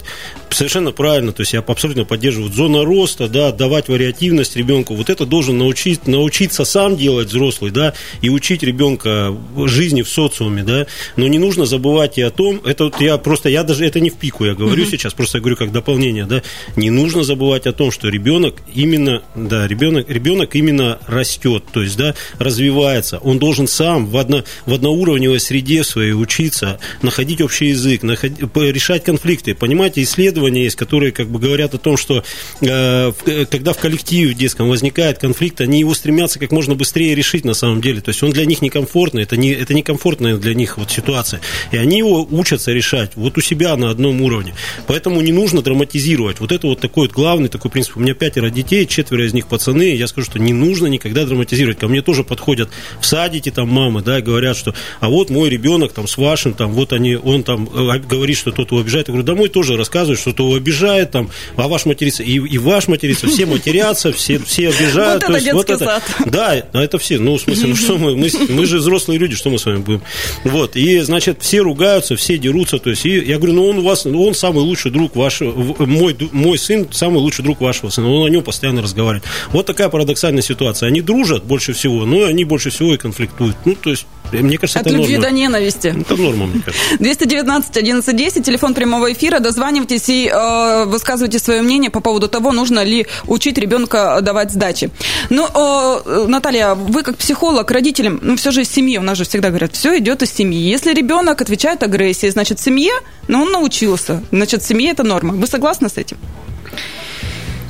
совершенно 0.50 0.90
правильно, 0.90 1.32
то 1.32 1.42
есть 1.42 1.52
я 1.52 1.60
абсолютно 1.60 2.04
поддерживаю. 2.04 2.52
Зона 2.52 2.84
роста, 2.84 3.28
да, 3.28 3.52
давать 3.52 3.88
вариативность 3.88 4.56
ребенку, 4.56 4.96
вот 4.96 5.08
это 5.08 5.24
должен 5.24 5.56
научить, 5.58 6.08
научиться 6.08 6.64
сам 6.64 6.96
делать 6.96 7.28
взрослый, 7.28 7.70
да, 7.70 7.91
и 8.20 8.28
учить 8.28 8.62
ребенка 8.62 9.34
жизни 9.66 10.02
в 10.02 10.08
социуме, 10.08 10.62
да, 10.62 10.86
но 11.16 11.26
не 11.26 11.38
нужно 11.38 11.66
забывать 11.66 12.18
и 12.18 12.22
о 12.22 12.30
том, 12.30 12.60
это 12.64 12.84
вот 12.84 13.00
я 13.00 13.18
просто, 13.18 13.48
я 13.48 13.62
даже, 13.62 13.84
это 13.84 14.00
не 14.00 14.10
в 14.10 14.16
пику 14.16 14.44
я 14.44 14.54
говорю 14.54 14.82
угу. 14.82 14.90
сейчас, 14.90 15.14
просто 15.14 15.38
я 15.38 15.40
говорю 15.40 15.56
как 15.56 15.72
дополнение, 15.72 16.26
да, 16.26 16.42
не 16.76 16.90
нужно 16.90 17.24
забывать 17.24 17.66
о 17.66 17.72
том, 17.72 17.90
что 17.90 18.08
ребенок 18.08 18.56
именно, 18.74 19.22
да, 19.34 19.66
ребенок, 19.66 20.08
ребенок 20.08 20.54
именно 20.54 20.98
растет, 21.06 21.64
то 21.72 21.82
есть, 21.82 21.96
да, 21.96 22.14
развивается, 22.38 23.18
он 23.18 23.38
должен 23.38 23.66
сам 23.66 24.06
в, 24.06 24.16
одно, 24.16 24.44
в 24.66 24.74
одноуровневой 24.74 25.40
среде 25.40 25.84
своей 25.84 26.12
учиться, 26.12 26.78
находить 27.02 27.40
общий 27.40 27.68
язык, 27.68 28.02
находить, 28.02 28.38
решать 28.54 29.04
конфликты, 29.04 29.54
понимаете, 29.54 30.02
исследования 30.02 30.64
есть, 30.64 30.76
которые 30.76 31.12
как 31.12 31.28
бы 31.28 31.38
говорят 31.38 31.74
о 31.74 31.78
том, 31.78 31.96
что 31.96 32.24
э, 32.60 33.12
когда 33.50 33.72
в 33.72 33.78
коллективе 33.78 34.32
в 34.32 34.36
детском 34.36 34.68
возникает 34.68 35.18
конфликт, 35.18 35.60
они 35.60 35.80
его 35.80 35.94
стремятся 35.94 36.38
как 36.38 36.52
можно 36.52 36.74
быстрее 36.74 37.14
решить 37.14 37.44
на 37.44 37.54
самом 37.54 37.80
деле. 37.80 37.81
То 37.82 38.10
есть 38.10 38.22
он 38.22 38.30
для 38.30 38.44
них 38.44 38.62
некомфортный, 38.62 39.22
это, 39.22 39.36
не, 39.36 39.50
это 39.52 39.74
некомфортная 39.74 40.36
для 40.36 40.54
них 40.54 40.78
вот 40.78 40.90
ситуация. 40.90 41.40
И 41.70 41.76
они 41.76 41.98
его 41.98 42.26
учатся 42.30 42.72
решать 42.72 43.12
вот 43.16 43.36
у 43.38 43.40
себя 43.40 43.76
на 43.76 43.90
одном 43.90 44.20
уровне. 44.20 44.54
Поэтому 44.86 45.20
не 45.20 45.32
нужно 45.32 45.62
драматизировать. 45.62 46.40
Вот 46.40 46.52
это 46.52 46.66
вот 46.66 46.80
такой 46.80 47.08
вот 47.08 47.14
главный 47.14 47.48
такой 47.48 47.70
принцип. 47.70 47.96
У 47.96 48.00
меня 48.00 48.14
пятеро 48.14 48.50
детей, 48.50 48.86
четверо 48.86 49.26
из 49.26 49.34
них 49.34 49.46
пацаны. 49.46 49.94
Я 49.94 50.06
скажу, 50.06 50.30
что 50.30 50.38
не 50.38 50.52
нужно 50.52 50.86
никогда 50.86 51.24
драматизировать. 51.24 51.78
Ко 51.78 51.88
мне 51.88 52.02
тоже 52.02 52.24
подходят 52.24 52.70
в 53.00 53.06
садике 53.06 53.50
там 53.50 53.68
мамы, 53.68 54.02
да, 54.02 54.18
и 54.18 54.22
говорят, 54.22 54.56
что 54.56 54.74
а 55.00 55.08
вот 55.08 55.30
мой 55.30 55.48
ребенок 55.48 55.92
там 55.92 56.06
с 56.06 56.16
вашим, 56.16 56.54
там 56.54 56.72
вот 56.72 56.92
они, 56.92 57.16
он 57.16 57.42
там 57.42 57.68
э, 57.72 57.98
говорит, 57.98 58.36
что 58.36 58.52
тот 58.52 58.70
его 58.70 58.80
обижает. 58.80 59.08
Я 59.08 59.12
говорю, 59.12 59.26
домой 59.26 59.48
тоже 59.48 59.76
рассказывает, 59.76 60.20
что 60.20 60.32
то 60.32 60.44
его 60.44 60.54
обижает, 60.54 61.10
там, 61.10 61.30
а 61.56 61.68
ваш 61.68 61.86
матерится, 61.86 62.22
и, 62.22 62.34
и 62.34 62.58
ваш 62.58 62.88
матерится, 62.88 63.26
все 63.26 63.46
матерятся, 63.46 64.12
все, 64.12 64.38
все 64.38 64.68
обижают. 64.70 65.22
Вот 65.28 65.36
это 65.36 65.54
вот 65.54 65.70
это, 65.70 66.02
Да, 66.26 66.54
это 66.54 66.98
все. 66.98 67.18
Ну, 67.18 67.36
в 67.36 67.40
смысле, 67.40 67.71
ну 67.72 67.76
что 67.76 67.98
мы, 67.98 68.16
мы, 68.16 68.28
мы 68.48 68.66
же 68.66 68.78
взрослые 68.78 69.18
люди, 69.18 69.34
что 69.34 69.50
мы 69.50 69.58
с 69.58 69.66
вами 69.66 69.78
будем? 69.78 70.02
Вот, 70.44 70.76
и, 70.76 71.00
значит, 71.00 71.38
все 71.40 71.60
ругаются, 71.60 72.16
все 72.16 72.38
дерутся, 72.38 72.78
то 72.78 72.90
есть, 72.90 73.04
и 73.06 73.18
я 73.18 73.38
говорю, 73.38 73.54
ну, 73.54 73.66
он 73.68 73.78
у 73.78 73.82
вас, 73.82 74.06
он 74.06 74.34
самый 74.34 74.60
лучший 74.60 74.90
друг 74.90 75.16
вашего, 75.16 75.52
мой, 75.86 76.16
мой 76.32 76.58
сын 76.58 76.86
самый 76.90 77.18
лучший 77.18 77.44
друг 77.44 77.60
вашего 77.60 77.90
сына, 77.90 78.10
он 78.10 78.26
о 78.26 78.30
нем 78.30 78.42
постоянно 78.42 78.82
разговаривает. 78.82 79.24
Вот 79.50 79.66
такая 79.66 79.88
парадоксальная 79.88 80.42
ситуация. 80.42 80.88
Они 80.88 81.00
дружат 81.00 81.44
больше 81.44 81.72
всего, 81.72 82.04
но 82.04 82.24
они 82.24 82.44
больше 82.44 82.70
всего 82.70 82.94
и 82.94 82.98
конфликтуют. 82.98 83.56
Ну, 83.64 83.74
то 83.74 83.90
есть, 83.90 84.06
мне 84.40 84.58
кажется, 84.58 84.80
От 84.80 84.86
это 84.86 84.94
любви 84.96 85.16
норма. 85.16 85.28
до 85.28 85.34
ненависти. 85.34 85.94
Это 86.00 86.16
норма, 86.16 86.46
мне 86.46 86.62
кажется. 86.62 86.96
219 86.98 87.76
11 87.76 88.16
10, 88.16 88.44
телефон 88.44 88.74
прямого 88.74 89.12
эфира. 89.12 89.38
Дозванивайтесь 89.40 90.08
и 90.08 90.28
э, 90.32 90.84
высказывайте 90.86 91.38
свое 91.38 91.62
мнение 91.62 91.90
по 91.90 92.00
поводу 92.00 92.28
того, 92.28 92.52
нужно 92.52 92.82
ли 92.84 93.06
учить 93.26 93.58
ребенка 93.58 94.18
давать 94.22 94.50
сдачи. 94.52 94.90
Ну, 95.30 95.46
э, 95.54 96.24
Наталья, 96.28 96.74
вы 96.74 97.02
как 97.02 97.16
психолог, 97.16 97.70
родителям, 97.70 98.18
ну, 98.22 98.36
все 98.36 98.50
же 98.50 98.62
из 98.62 98.70
семьи, 98.70 98.98
у 98.98 99.02
нас 99.02 99.18
же 99.18 99.24
всегда 99.24 99.48
говорят, 99.48 99.74
все 99.74 99.98
идет 99.98 100.22
из 100.22 100.32
семьи. 100.32 100.58
Если 100.58 100.94
ребенок 100.94 101.40
отвечает 101.42 101.82
агрессией, 101.82 102.30
значит, 102.32 102.58
в 102.58 102.62
семье, 102.62 102.92
ну, 103.28 103.42
он 103.42 103.52
научился. 103.52 104.22
Значит, 104.32 104.62
в 104.62 104.66
семье 104.66 104.90
это 104.90 105.02
норма. 105.02 105.34
Вы 105.34 105.46
согласны 105.46 105.88
с 105.88 105.96
этим? 105.98 106.16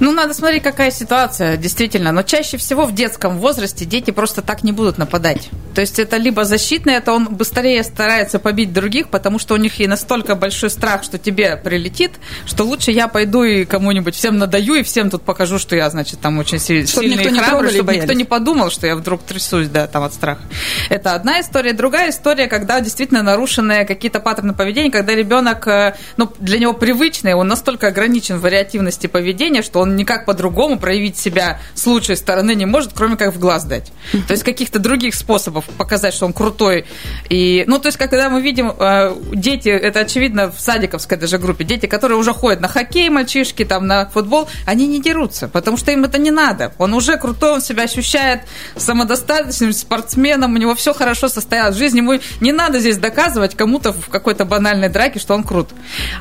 Ну, 0.03 0.11
надо 0.11 0.35
смотреть, 0.35 0.65
какая 0.65 0.91
ситуация, 0.91 1.57
действительно. 1.57 2.11
Но 2.11 2.25
чаще 2.25 2.57
всего 2.57 2.87
в 2.87 2.93
детском 2.93 3.39
возрасте 3.39 3.85
дети 3.85 4.11
просто 4.11 4.43
так 4.43 4.65
не 4.65 4.73
будут 4.73 4.99
нападать. 4.99 5.49
То 5.77 5.81
есть 5.81 6.01
это 6.01 6.17
либо 6.17 6.45
защитное, 6.45 6.99
это 6.99 7.13
он 7.13 7.37
быстрее 7.37 7.85
старается 7.85 8.41
побить 8.41 8.73
других, 8.73 9.11
потому 9.11 9.39
что 9.39 9.55
у 9.55 9.57
них 9.59 9.79
и 9.79 9.87
настолько 9.87 10.35
большой 10.35 10.71
страх, 10.71 11.05
что 11.05 11.19
тебе 11.19 11.57
прилетит, 11.57 12.15
что 12.47 12.65
лучше 12.65 12.91
я 12.91 13.07
пойду 13.07 13.45
и 13.45 13.65
кому-нибудь 13.65 14.17
всем 14.17 14.39
надаю, 14.39 14.75
и 14.75 14.83
всем 14.83 15.09
тут 15.09 15.23
покажу, 15.23 15.61
что 15.61 15.77
я, 15.77 15.89
значит, 15.89 16.19
там 16.19 16.37
очень 16.41 16.59
сильный 16.59 16.89
чтобы 16.89 17.07
никто 17.07 17.29
и 17.29 17.39
храбрый, 17.39 17.71
чтобы 17.71 17.85
боялись. 17.85 18.03
никто 18.03 18.19
не 18.19 18.25
подумал, 18.25 18.71
что 18.71 18.89
я 18.89 18.97
вдруг 18.97 19.23
трясусь, 19.23 19.69
да, 19.69 19.87
там 19.87 20.03
от 20.03 20.15
страха. 20.15 20.43
Это 20.91 21.15
одна 21.15 21.41
история. 21.41 21.75
Другая 21.75 22.11
история, 22.11 22.49
когда 22.49 22.81
действительно 22.81 23.23
нарушены 23.23 23.87
какие-то 23.87 24.19
паттерны 24.19 24.53
поведения, 24.53 24.91
когда 24.91 25.15
ребенок, 25.15 25.65
э, 25.69 25.95
ну, 26.17 26.29
для 26.41 26.59
него 26.59 26.73
привычный, 26.73 27.35
он 27.35 27.47
настолько 27.47 27.87
ограничен 27.87 28.39
в 28.39 28.41
вариативности 28.41 29.07
поведения, 29.07 29.63
что 29.63 29.79
он 29.79 29.92
он 29.93 29.97
никак 29.97 30.25
по-другому 30.25 30.79
проявить 30.79 31.17
себя 31.17 31.61
с 31.75 31.87
лучшей 31.87 32.17
стороны 32.17 32.55
не 32.55 32.67
может, 32.67 32.93
кроме 32.95 33.17
как 33.17 33.35
в 33.35 33.39
глаз 33.39 33.65
дать. 33.65 33.93
То 34.27 34.33
есть 34.33 34.43
каких-то 34.43 34.79
других 34.79 35.15
способов 35.15 35.67
показать, 35.77 36.15
что 36.15 36.27
он 36.27 36.33
крутой. 36.33 36.87
И, 37.29 37.65
ну, 37.67 37.79
то 37.79 37.89
есть, 37.89 37.99
когда 37.99 38.31
мы 38.31 38.41
видим 38.41 38.73
э, 38.77 39.15
дети, 39.33 39.69
это 39.69 40.01
очевидно 40.01 40.51
в 40.51 40.59
садиковской 40.59 41.19
даже 41.19 41.39
группе, 41.39 41.65
дети, 41.65 41.87
которые 41.87 42.19
уже 42.19 42.33
ходят 42.33 42.61
на 42.61 42.69
хоккей, 42.69 43.09
мальчишки, 43.11 43.65
там, 43.65 43.87
на 43.87 44.09
футбол, 44.09 44.49
они 44.67 44.87
не 44.87 45.01
дерутся, 45.01 45.49
потому 45.49 45.77
что 45.77 45.93
им 45.93 46.05
это 46.05 46.19
не 46.19 46.31
надо. 46.31 46.73
Он 46.79 46.95
уже 46.95 47.19
крутой, 47.19 47.53
он 47.53 47.61
себя 47.61 47.85
ощущает 47.85 48.43
самодостаточным 48.77 49.73
спортсменом, 49.73 50.55
у 50.55 50.57
него 50.57 50.75
все 50.75 50.95
хорошо 50.95 51.29
состоялось 51.29 51.77
в 51.77 51.79
жизни, 51.79 51.99
ему 51.99 52.19
не 52.41 52.53
надо 52.53 52.81
здесь 52.81 52.97
доказывать 52.97 53.55
кому-то 53.55 53.93
в 53.93 54.09
какой-то 54.09 54.45
банальной 54.45 54.89
драке, 54.89 55.19
что 55.19 55.35
он 55.35 55.45
крут. 55.45 55.71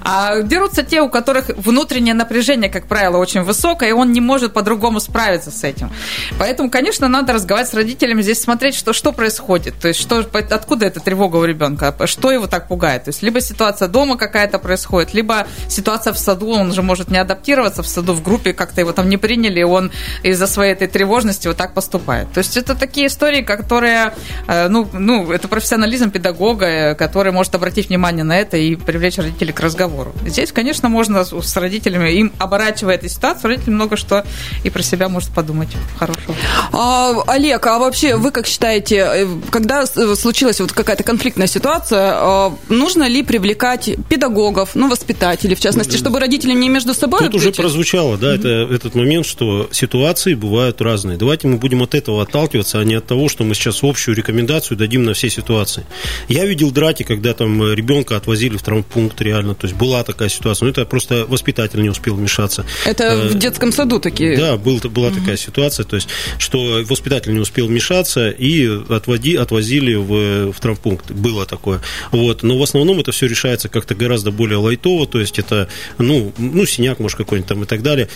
А 0.04 0.42
дерутся 0.42 0.84
те, 0.84 1.02
у 1.02 1.10
которых 1.10 1.50
внутреннее 1.50 2.14
напряжение, 2.14 2.70
как 2.70 2.88
правило, 2.88 3.18
очень 3.18 3.44
высокое, 3.52 3.90
и 3.90 3.92
он 3.92 4.14
не 4.14 4.22
может 4.22 4.54
по-другому 4.54 5.00
справиться 5.00 5.52
с 5.52 5.64
этим. 5.64 5.92
Поэтому, 6.40 6.70
конечно, 6.70 7.08
надо 7.08 7.34
разговаривать 7.34 7.72
с 7.72 7.74
родителями, 7.74 8.22
здесь 8.22 8.42
смотреть, 8.42 8.76
что, 8.76 8.94
что 8.94 9.12
происходит, 9.12 9.74
то 9.82 9.88
есть 9.88 10.00
что, 10.00 10.26
откуда 10.50 10.86
эта 10.86 11.00
тревога 11.00 11.38
у 11.38 11.46
ребенка, 11.46 11.96
что 12.06 12.32
его 12.32 12.48
так 12.48 12.68
пугает. 12.68 13.04
То 13.04 13.10
есть 13.10 13.24
либо 13.24 13.42
ситуация 13.42 13.88
дома 13.88 14.18
какая-то 14.18 14.60
происходит, 14.60 15.14
либо 15.14 15.48
ситуация 15.68 16.14
в 16.14 16.18
саду, 16.18 16.50
он 16.52 16.74
же 16.74 16.82
может 16.82 17.12
не 17.12 17.18
адаптироваться 17.18 17.84
в 17.84 17.88
саду, 17.88 18.14
в 18.14 18.24
группе, 18.24 18.54
как-то 18.54 18.82
его 18.82 18.92
там 18.92 19.10
не 19.10 19.18
приняли, 19.18 19.60
и 19.60 19.64
он 19.64 19.92
из-за 20.24 20.48
своей 20.48 20.74
этой 20.74 20.88
тревожности 20.88 21.48
вот 21.48 21.58
так 21.58 21.74
поступает. 21.74 22.32
То 22.34 22.40
есть 22.40 22.58
это 22.58 22.76
такие 22.76 23.08
истории, 23.08 23.42
которые, 23.42 24.14
э, 24.48 24.68
ну, 24.70 24.88
ну 24.94 25.32
это 25.32 25.48
профессионализм 25.48 26.12
педагога, 26.12 26.66
э, 26.66 26.96
который 26.96 27.32
может 27.32 27.56
обратить 27.56 27.90
внимание 27.90 28.24
на 28.24 28.38
это 28.40 28.58
и 28.58 28.76
привлечь 28.76 29.18
родителей 29.18 29.54
к 29.54 29.60
разговору. 29.60 30.14
Здесь, 30.26 30.52
конечно, 30.52 30.90
можно 30.90 31.26
с 31.26 31.58
родителями, 31.58 32.12
им 32.12 32.32
оборачивая 32.38 32.96
эту 32.96 33.10
ситуацию, 33.10 33.41
родитель 33.46 33.72
много 33.72 33.98
что 33.98 34.26
и 34.64 34.70
про 34.70 34.82
себя 34.82 35.10
может 35.10 35.30
подумать 35.30 35.70
хорошего. 35.98 36.36
А, 36.72 37.14
Олег, 37.28 37.66
а 37.68 37.80
вообще 37.80 38.16
вы 38.16 38.32
как 38.32 38.48
считаете, 38.48 38.96
э, 38.98 39.28
когда 39.50 39.86
случилась 39.86 40.60
вот 40.60 40.72
какая-то 40.72 41.04
конфликтная 41.04 41.48
ситуация, 41.48 42.52
нужно 42.70 43.08
ли 43.08 43.24
привлекать 43.24 43.92
педагогов, 44.10 44.72
ну, 44.76 44.90
воспитателей, 44.90 45.56
в 45.56 45.60
частности, 45.60 45.98
чтобы 45.98 46.20
родители 46.20 46.54
не 46.54 46.70
между 46.70 46.94
собой... 46.94 47.20
Тут 47.20 47.36
уже 47.36 47.52
прозвучало, 47.52 48.18
да, 48.18 48.36
это, 48.36 48.48
этот 48.48 48.96
момент, 48.96 49.26
что 49.26 49.70
ситуации 49.72 50.34
бывают 50.34 50.82
разные. 50.82 51.18
Давайте 51.18 51.48
мы 51.48 51.58
будем 51.58 51.82
от 51.84 51.96
этого 51.96 52.24
отталкиваться, 52.24 52.80
а 52.80 52.84
не 52.84 52.96
от 52.96 53.06
того, 53.06 53.30
что 53.30 53.44
мы 53.44 53.56
сейчас 53.56 53.84
общую 53.84 54.16
рекомендацию 54.16 54.78
дадим 54.78 55.04
на 55.04 55.14
все 55.14 55.30
ситуации. 55.30 55.86
Я 56.28 56.46
видел 56.46 56.72
драки, 56.72 57.04
когда 57.04 57.34
там 57.34 57.74
ребенка 57.74 58.18
отвозили 58.18 58.58
в 58.58 58.64
травмпункт 58.64 59.22
реально, 59.22 59.56
то 59.56 59.68
есть 59.68 59.78
была 59.78 60.04
такая 60.04 60.30
ситуация, 60.30 60.66
но 60.66 60.72
это 60.72 60.86
просто 60.86 61.26
воспитатель 61.28 61.82
не 61.82 61.90
успел 61.90 62.16
вмешаться. 62.16 62.66
Это 62.86 63.04
э, 63.04 63.31
в 63.32 63.40
детском 63.40 63.72
саду 63.72 64.00
такие? 64.00 64.38
Да, 64.38 64.58
был, 64.58 64.80
была 64.80 65.08
угу. 65.08 65.20
такая 65.20 65.38
ситуация, 65.38 65.86
то 65.86 65.96
есть, 65.96 66.08
что 66.38 66.84
воспитатель 66.88 67.34
не 67.34 67.40
успел 67.40 67.68
вмешаться 67.68 68.30
и 68.30 68.68
отводи, 68.90 69.36
отвозили 69.36 69.96
в, 69.96 70.52
в 70.52 70.60
травмпункт. 70.60 71.12
Было 71.12 71.46
такое. 71.46 71.82
Вот. 72.12 72.44
Но 72.44 72.58
в 72.58 72.64
основном 72.64 73.00
это 73.00 73.12
все 73.12 73.28
решается 73.28 73.70
как-то 73.70 73.96
гораздо 73.96 74.32
более 74.32 74.58
лайтово, 74.58 75.08
то 75.08 75.20
есть 75.20 75.40
это, 75.40 75.68
ну, 75.98 76.34
ну 76.38 76.66
синяк, 76.66 77.00
может, 77.00 77.18
какой-нибудь 77.18 77.50
там 77.50 77.64
и 77.64 77.66
так 77.66 77.82
далее. 77.82 78.08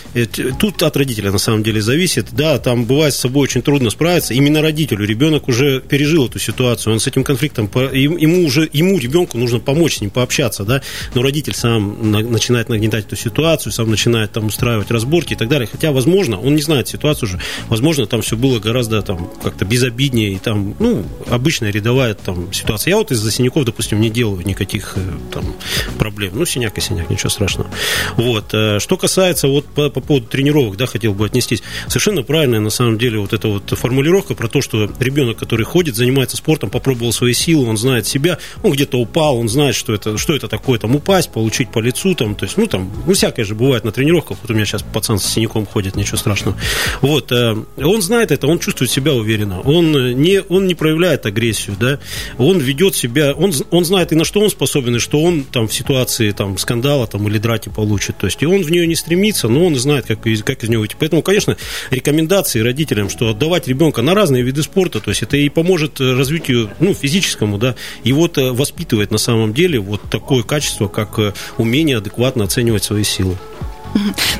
Тут 0.58 0.82
от 0.82 0.96
родителя 0.96 1.32
на 1.32 1.38
самом 1.38 1.62
деле 1.62 1.80
зависит. 1.80 2.28
Да, 2.32 2.58
там 2.58 2.84
бывает 2.84 3.14
с 3.14 3.18
собой 3.18 3.44
очень 3.44 3.62
трудно 3.62 3.90
справиться. 3.90 4.34
Именно 4.34 4.62
родителю. 4.62 5.04
Ребенок 5.06 5.48
уже 5.48 5.80
пережил 5.80 6.26
эту 6.26 6.38
ситуацию, 6.38 6.92
он 6.92 7.00
с 7.00 7.06
этим 7.06 7.24
конфликтом, 7.24 7.70
ему 7.92 8.46
уже, 8.46 8.68
ему, 8.72 8.98
ребенку, 8.98 9.38
нужно 9.38 9.58
помочь 9.58 9.98
с 9.98 10.00
ним 10.00 10.10
пообщаться, 10.10 10.64
да, 10.64 10.82
но 11.14 11.22
родитель 11.22 11.54
сам 11.54 12.10
начинает 12.10 12.68
нагнетать 12.68 13.06
эту 13.06 13.16
ситуацию, 13.16 13.72
сам 13.72 13.90
начинает 13.90 14.32
там 14.32 14.46
устраивать 14.46 14.90
разборки 15.06 15.34
и 15.34 15.36
так 15.36 15.48
далее. 15.48 15.68
Хотя, 15.70 15.92
возможно, 15.92 16.38
он 16.38 16.54
не 16.54 16.62
знает 16.62 16.88
ситуацию 16.88 17.28
уже, 17.28 17.40
возможно, 17.68 18.06
там 18.06 18.22
все 18.22 18.36
было 18.36 18.58
гораздо 18.58 19.02
там 19.02 19.30
как-то 19.42 19.64
безобиднее 19.64 20.32
и 20.32 20.38
там, 20.38 20.74
ну, 20.78 21.04
обычная 21.30 21.70
рядовая 21.70 22.14
там 22.14 22.52
ситуация. 22.52 22.92
Я 22.92 22.96
вот 22.96 23.12
из-за 23.12 23.30
синяков, 23.30 23.64
допустим, 23.64 24.00
не 24.00 24.10
делаю 24.10 24.44
никаких 24.46 24.94
э, 24.96 25.00
там 25.32 25.54
проблем. 25.98 26.32
Ну, 26.34 26.44
синяк 26.44 26.76
и 26.78 26.80
синяк, 26.80 27.08
ничего 27.10 27.30
страшного. 27.30 27.70
Вот. 28.16 28.52
Э, 28.52 28.78
что 28.80 28.96
касается 28.96 29.48
вот 29.48 29.66
по, 29.66 29.90
по 29.90 30.00
поводу 30.00 30.26
тренировок, 30.26 30.76
да, 30.76 30.86
хотел 30.86 31.14
бы 31.14 31.26
отнестись. 31.26 31.62
Совершенно 31.86 32.22
правильная, 32.22 32.60
на 32.60 32.70
самом 32.70 32.98
деле, 32.98 33.18
вот 33.18 33.32
эта 33.32 33.48
вот 33.48 33.70
формулировка 33.70 34.34
про 34.34 34.48
то, 34.48 34.60
что 34.60 34.90
ребенок, 35.00 35.38
который 35.38 35.64
ходит, 35.64 35.96
занимается 35.96 36.36
спортом, 36.36 36.70
попробовал 36.70 37.12
свои 37.12 37.32
силы, 37.32 37.68
он 37.68 37.76
знает 37.76 38.06
себя, 38.06 38.38
он 38.62 38.72
где-то 38.72 38.98
упал, 38.98 39.38
он 39.38 39.48
знает, 39.48 39.74
что 39.74 39.94
это, 39.94 40.18
что 40.18 40.34
это 40.34 40.48
такое, 40.48 40.78
там, 40.78 40.96
упасть, 40.96 41.30
получить 41.30 41.70
по 41.70 41.78
лицу, 41.78 42.14
там, 42.14 42.34
то 42.34 42.44
есть, 42.44 42.56
ну, 42.56 42.66
там, 42.66 42.90
ну, 43.06 43.14
всякое 43.14 43.44
же 43.44 43.54
бывает 43.54 43.84
на 43.84 43.92
тренировках, 43.92 44.38
вот 44.42 44.50
у 44.50 44.54
меня 44.54 44.66
сейчас 44.66 44.82
пацан 44.96 45.18
с 45.18 45.26
синяком 45.26 45.66
ходит, 45.66 45.94
ничего 45.94 46.16
страшного. 46.16 46.56
Вот, 47.02 47.30
э, 47.30 47.54
он 47.76 48.00
знает 48.00 48.30
это, 48.30 48.46
он 48.46 48.58
чувствует 48.58 48.90
себя 48.90 49.12
уверенно, 49.12 49.60
он 49.60 49.92
не, 50.14 50.40
он 50.40 50.66
не 50.66 50.74
проявляет 50.74 51.26
агрессию, 51.26 51.76
да, 51.78 51.98
он 52.38 52.58
ведет 52.60 52.94
себя, 52.96 53.34
он, 53.34 53.52
он 53.70 53.84
знает 53.84 54.12
и 54.12 54.14
на 54.14 54.24
что 54.24 54.40
он 54.40 54.48
способен, 54.48 54.96
и 54.96 54.98
что 54.98 55.20
он 55.20 55.44
там 55.44 55.68
в 55.68 55.74
ситуации 55.74 56.30
там 56.30 56.56
скандала 56.56 57.06
там 57.06 57.28
или 57.28 57.36
драки 57.36 57.68
получит, 57.68 58.16
то 58.16 58.24
есть, 58.26 58.42
и 58.42 58.46
он 58.46 58.62
в 58.62 58.70
нее 58.70 58.86
не 58.86 58.94
стремится, 58.94 59.48
но 59.48 59.66
он 59.66 59.76
знает, 59.76 60.06
как, 60.06 60.20
как 60.20 60.64
из 60.64 60.68
него 60.70 60.80
выйти. 60.80 60.96
Поэтому, 60.98 61.20
конечно, 61.20 61.58
рекомендации 61.90 62.60
родителям, 62.60 63.10
что 63.10 63.28
отдавать 63.28 63.68
ребенка 63.68 64.00
на 64.00 64.14
разные 64.14 64.42
виды 64.42 64.62
спорта, 64.62 65.00
то 65.00 65.10
есть 65.10 65.22
это 65.22 65.36
и 65.36 65.50
поможет 65.50 66.00
развитию, 66.00 66.70
ну, 66.80 66.94
физическому, 66.94 67.58
да, 67.58 67.74
и 68.02 68.14
вот 68.14 68.38
э, 68.38 68.50
воспитывает 68.50 69.10
на 69.10 69.18
самом 69.18 69.52
деле 69.52 69.78
вот 69.78 70.00
такое 70.10 70.42
качество, 70.42 70.88
как 70.88 71.18
э, 71.18 71.34
умение 71.58 71.98
адекватно 71.98 72.44
оценивать 72.44 72.84
свои 72.84 73.04
силы. 73.04 73.36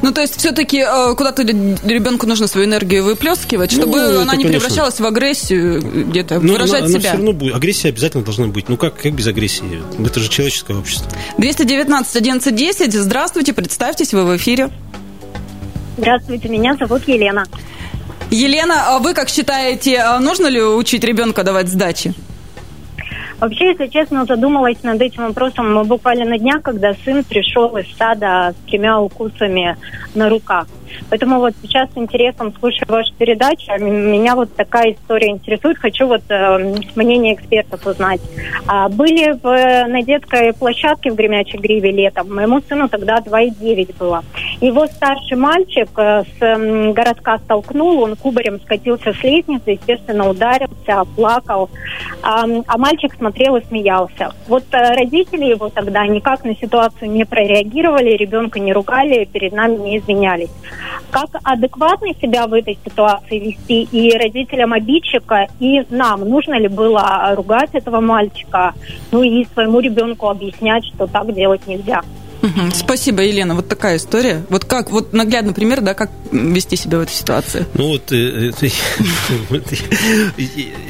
Ну, 0.03 0.13
то 0.13 0.21
есть, 0.21 0.37
все-таки 0.39 0.79
э, 0.79 1.15
куда-то 1.15 1.43
ребенку 1.43 2.27
нужно 2.27 2.47
свою 2.47 2.67
энергию 2.67 3.05
выплескивать, 3.05 3.73
ну, 3.73 3.83
чтобы 3.83 3.99
ну, 3.99 4.21
она 4.21 4.37
не 4.37 4.45
конечно. 4.45 4.61
превращалась 4.61 5.01
в 5.01 5.07
агрессию, 5.07 5.81
где-то 5.81 6.41
Но 6.41 6.53
выражать 6.53 6.83
она, 6.83 6.89
себя. 6.89 6.99
Она 6.99 7.09
все 7.09 7.13
равно 7.13 7.33
будет. 7.33 7.55
Агрессия 7.55 7.89
обязательно 7.89 8.25
должна 8.25 8.47
быть. 8.47 8.69
Ну, 8.69 8.77
как, 8.77 8.97
как 9.01 9.13
без 9.15 9.27
агрессии? 9.27 9.83
Это 10.05 10.21
же 10.21 10.29
человеческое 10.29 10.77
общество. 10.77 11.11
219 11.39 12.17
11 12.17 12.55
10. 12.55 12.93
Здравствуйте, 12.95 13.53
представьтесь, 13.53 14.13
вы 14.13 14.25
в 14.25 14.37
эфире. 14.37 14.71
Здравствуйте, 15.97 16.49
меня 16.49 16.77
зовут 16.77 17.09
Елена. 17.09 17.47
Елена, 18.31 18.97
а 18.97 18.99
вы 18.99 19.15
как 19.15 19.29
считаете, 19.29 19.99
а 19.99 20.19
нужно 20.19 20.47
ли 20.49 20.63
учить 20.63 21.05
ребенка 21.05 21.43
давать 21.43 21.69
сдачи? 21.69 22.15
Вообще, 23.41 23.69
если 23.71 23.89
честно, 23.89 24.25
задумалась 24.25 24.83
над 24.83 25.01
этим 25.01 25.27
вопросом 25.27 25.87
буквально 25.87 26.25
на 26.25 26.39
днях, 26.39 26.63
когда 26.63 26.95
сын 27.05 27.23
пришел 27.23 27.77
из 27.77 27.87
сада 27.97 28.55
с 28.57 28.71
тремя 28.71 28.99
укусами 28.99 29.77
на 30.15 30.31
руках. 30.31 30.67
Поэтому 31.11 31.39
вот 31.39 31.55
сейчас 31.63 31.89
с 31.93 31.97
интересом 31.97 32.53
слушаю 32.59 32.87
вашу 32.89 33.13
передачу. 33.15 33.67
А 33.69 33.79
меня 33.79 34.35
вот 34.35 34.55
такая 34.55 34.93
история 34.93 35.31
интересует. 35.31 35.79
Хочу 35.79 36.07
вот 36.07 36.23
э, 36.29 36.75
мнение 36.95 37.35
экспертов 37.35 37.87
узнать. 37.87 38.21
А, 38.67 38.89
были 38.89 39.33
в, 39.33 39.89
на 39.89 40.03
детской 40.03 40.53
площадке 40.53 41.11
в 41.11 41.15
Гремячей 41.15 41.59
Гриве 41.59 41.91
летом. 41.91 42.35
Моему 42.35 42.61
сыну 42.69 42.89
тогда 42.89 43.19
2,9 43.19 43.97
было. 43.99 44.25
Его 44.61 44.87
старший 44.87 45.37
мальчик 45.37 45.89
э, 45.97 46.23
с 46.23 46.43
э, 46.43 46.93
городка 46.93 47.39
столкнул, 47.39 48.03
он 48.03 48.17
кубарем 48.17 48.61
скатился 48.61 49.13
с 49.13 49.23
лестницы, 49.23 49.71
естественно, 49.71 50.29
ударился, 50.29 51.05
плакал. 51.15 51.71
А, 52.23 52.45
а 52.67 52.79
мальчик 52.79 53.15
смотрел 53.15 53.57
и 53.57 53.65
смеялся. 53.65 54.33
Вот 54.49 54.65
э, 54.73 54.95
родители 54.95 55.45
его 55.45 55.69
тогда 55.69 56.07
никак 56.07 56.45
на 56.45 56.55
ситуацию 56.57 57.11
не 57.11 57.25
прореагировали, 57.25 58.17
ребенка 58.17 58.61
не 58.61 58.73
ругали, 58.73 59.25
перед 59.25 59.53
нами 59.53 59.77
не 59.77 59.99
извинялись 59.99 60.51
как 61.11 61.31
адекватно 61.43 62.09
себя 62.21 62.47
в 62.47 62.53
этой 62.53 62.79
ситуации 62.85 63.39
вести 63.39 63.83
и 63.85 64.17
родителям 64.17 64.73
обидчика, 64.73 65.47
и 65.61 65.83
нам. 65.91 66.21
Нужно 66.21 66.59
ли 66.59 66.69
было 66.69 67.33
ругать 67.37 67.71
этого 67.73 68.01
мальчика, 68.01 68.75
ну 69.11 69.23
и 69.23 69.47
своему 69.55 69.81
ребенку 69.81 70.29
объяснять, 70.29 70.85
что 70.87 71.07
так 71.07 71.33
делать 71.35 71.67
нельзя. 71.67 72.03
Спасибо, 72.75 73.23
Елена. 73.23 73.55
Вот 73.55 73.69
такая 73.69 73.97
история. 73.97 74.45
Вот 74.51 74.65
как, 74.65 74.91
вот 74.91 75.13
наглядный 75.13 75.53
пример, 75.53 75.81
да, 75.81 75.95
как 75.95 76.11
вести 76.31 76.77
себя 76.77 76.99
в 76.99 77.03
этой 77.03 77.13
ситуации. 77.13 77.67
Ну 77.75 77.89
вот, 77.89 78.13
э, 78.13 78.53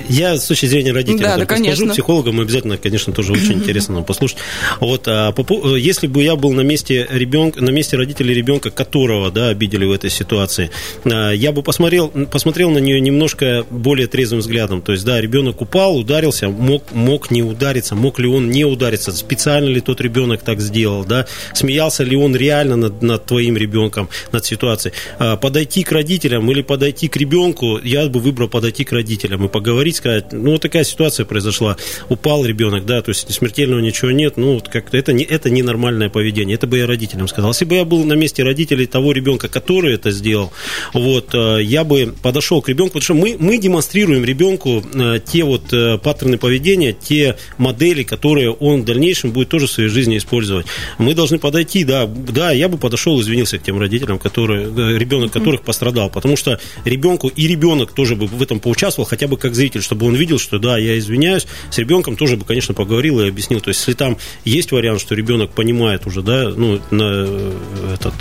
я 0.09 0.37
с 0.37 0.47
точки 0.47 0.67
зрения 0.67 0.93
родителя 0.93 1.37
да, 1.37 1.45
да, 1.45 1.57
скажу, 1.57 1.89
психологам 1.89 2.41
обязательно, 2.41 2.77
конечно, 2.77 3.13
тоже 3.13 3.33
очень 3.33 3.53
интересно 3.55 3.97
нам 3.97 4.05
послушать. 4.05 4.39
Вот, 4.81 5.07
а 5.09 5.35
если 5.77 6.07
бы 6.07 6.23
я 6.23 6.37
был 6.37 6.53
на 6.53 6.63
месте 6.63 7.07
ребенка, 7.11 7.63
на 7.63 7.71
месте 7.71 7.97
родителей 7.97 8.35
ребенка, 8.35 8.71
которого, 8.71 9.31
да, 9.31 9.49
обидели 9.49 9.85
в 9.85 9.93
этой 9.93 10.11
ситуации, 10.11 10.71
а, 11.05 11.31
я 11.33 11.53
бы 11.53 11.63
посмотрел, 11.63 12.09
посмотрел 12.09 12.71
на 12.71 12.79
нее 12.79 13.01
немножко 13.01 13.65
более 13.71 14.07
трезвым 14.07 14.41
взглядом. 14.41 14.83
То 14.83 14.93
есть, 14.93 15.05
да, 15.05 15.21
ребенок 15.21 15.61
упал, 15.61 15.97
ударился, 15.97 16.49
мог, 16.49 16.93
мог 16.93 17.31
не 17.31 17.43
удариться, 17.43 17.95
мог 17.95 18.19
ли 18.19 18.29
он 18.29 18.51
не 18.51 18.65
удариться, 18.65 19.13
специально 19.13 19.69
ли 19.69 19.81
тот 19.81 20.01
ребенок 20.01 20.43
так 20.43 20.61
сделал, 20.61 21.05
да, 21.05 21.27
смеялся 21.55 22.05
ли 22.05 22.17
он 22.17 22.37
реально 22.37 22.77
над, 22.77 23.03
над 23.03 23.25
твоим 23.27 23.57
ребенком, 23.57 24.09
над 24.33 24.45
ситуацией. 24.45 24.95
А, 25.19 25.37
подойти 25.37 25.83
к 25.83 25.93
родителям 25.93 26.51
или 26.51 26.63
подойти 26.63 27.09
к 27.09 27.17
ребенку, 27.17 27.79
я 27.83 28.07
бы 28.07 28.21
выбрал 28.21 28.49
подойти 28.49 28.85
к 28.85 28.93
родителям 28.93 29.45
и 29.45 29.49
поговорить 29.49 29.96
позвонить, 29.97 30.27
сказать, 30.27 30.33
ну, 30.33 30.53
вот 30.53 30.63
такая 30.63 30.85
ситуация 30.85 31.27
произошла, 31.27 31.77
упал 32.09 32.45
ребенок, 32.45 32.85
да, 32.87 33.03
то 33.03 33.11
есть 33.11 33.33
смертельного 33.33 33.81
ничего 33.81 34.11
нет, 34.11 34.37
ну, 34.37 34.55
вот 34.55 34.69
как-то 34.69 34.97
это 34.97 35.13
не, 35.13 35.25
это 35.25 35.51
ненормальное 35.51 36.09
поведение, 36.09 36.55
это 36.55 36.67
бы 36.67 36.79
я 36.79 36.87
родителям 36.87 37.29
сказал. 37.29 37.51
Если 37.51 37.65
бы 37.65 37.75
я 37.77 37.85
был 37.85 38.05
на 38.05 38.15
месте 38.15 38.43
родителей 38.43 38.87
того 38.87 39.13
ребенка, 39.13 39.49
который 39.49 39.95
это 39.95 40.11
сделал, 40.11 40.53
вот, 40.93 41.35
э, 41.35 41.63
я 41.63 41.85
бы 41.85 42.15
подошел 42.23 42.63
к 42.63 42.69
ребенку, 42.69 42.99
потому 42.99 43.03
что 43.03 43.15
мы, 43.15 43.37
мы 43.39 43.59
демонстрируем 43.59 44.25
ребенку 44.25 44.83
э, 44.95 45.21
те 45.25 45.45
вот 45.45 45.73
э, 45.73 45.99
паттерны 45.99 46.39
поведения, 46.39 46.93
те 46.93 47.37
модели, 47.59 48.03
которые 48.03 48.51
он 48.51 48.83
в 48.83 48.85
дальнейшем 48.85 49.33
будет 49.33 49.49
тоже 49.49 49.67
в 49.67 49.71
своей 49.71 49.89
жизни 49.89 50.17
использовать. 50.17 50.67
Мы 50.99 51.15
должны 51.15 51.39
подойти, 51.39 51.85
да, 51.85 52.07
да, 52.07 52.53
я 52.53 52.69
бы 52.69 52.79
подошел, 52.79 53.21
извинился 53.21 53.59
к 53.59 53.63
тем 53.63 53.79
родителям, 53.79 54.19
которые, 54.19 54.99
ребенок 54.99 55.33
которых 55.33 55.63
пострадал, 55.63 56.11
потому 56.11 56.37
что 56.37 56.61
ребенку 56.85 57.29
и 57.29 57.47
ребенок 57.47 57.93
тоже 57.93 58.17
бы 58.17 58.27
в 58.27 58.43
этом 58.43 58.61
поучаствовал, 58.61 59.09
хотя 59.09 59.27
бы 59.27 59.37
как 59.37 59.55
зритель, 59.55 59.83
чтобы 59.87 60.07
он 60.07 60.15
видел, 60.15 60.39
что 60.39 60.59
да, 60.59 60.77
я 60.77 60.99
извиняюсь, 60.99 61.47
с 61.71 61.79
ребенком 61.79 62.17
тоже 62.17 62.37
бы, 62.37 62.45
конечно, 62.45 62.75
поговорил 62.75 63.21
и 63.21 63.29
объяснил. 63.29 63.61
То 63.61 63.69
есть, 63.69 63.81
если 63.81 63.95
там 63.95 64.19
есть 64.45 64.73
вариант, 64.73 65.01
что 65.01 65.15
ребенок 65.15 65.53
понимает 65.53 66.07
уже, 66.07 66.23
да, 66.23 66.51
ну, 66.55 66.81
на 66.91 67.53
этот 67.95 68.15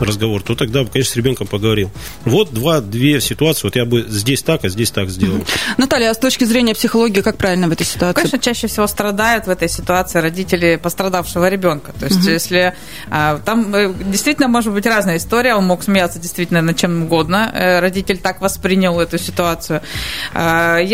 разговор, 0.00 0.42
то 0.42 0.54
тогда, 0.54 0.84
конечно, 0.84 1.12
с 1.12 1.16
ребенком 1.16 1.46
поговорил. 1.46 1.90
Вот 2.24 2.52
два, 2.52 2.80
две 2.80 3.20
ситуации, 3.20 3.62
вот 3.64 3.76
я 3.76 3.84
бы 3.84 4.04
здесь 4.08 4.42
так, 4.42 4.64
а 4.64 4.68
здесь 4.68 4.90
так 4.90 5.08
сделал. 5.08 5.44
Наталья, 5.78 6.10
а 6.10 6.14
с 6.14 6.18
точки 6.18 6.44
зрения 6.44 6.74
психологии, 6.74 7.20
как 7.20 7.36
правильно 7.36 7.68
в 7.68 7.72
этой 7.72 7.86
ситуации? 7.86 8.14
Конечно, 8.14 8.38
чаще 8.38 8.66
всего 8.66 8.86
страдают 8.86 9.46
в 9.46 9.50
этой 9.50 9.68
ситуации 9.68 10.18
родители 10.18 10.76
пострадавшего 10.82 11.48
ребенка. 11.48 11.92
То 11.98 12.06
есть, 12.06 12.20
угу. 12.20 12.30
если 12.30 12.74
а, 13.10 13.38
там 13.44 13.74
э, 13.74 13.94
действительно 14.04 14.48
может 14.48 14.72
быть 14.72 14.86
разная 14.86 15.18
история, 15.18 15.54
он 15.54 15.66
мог 15.66 15.84
смеяться 15.84 16.18
действительно 16.18 16.62
над 16.62 16.76
чем 16.76 17.04
угодно, 17.04 17.50
э, 17.54 17.80
родитель 17.80 18.18
так 18.18 18.40
воспринял 18.40 18.98
эту 18.98 19.18
ситуацию. 19.18 19.82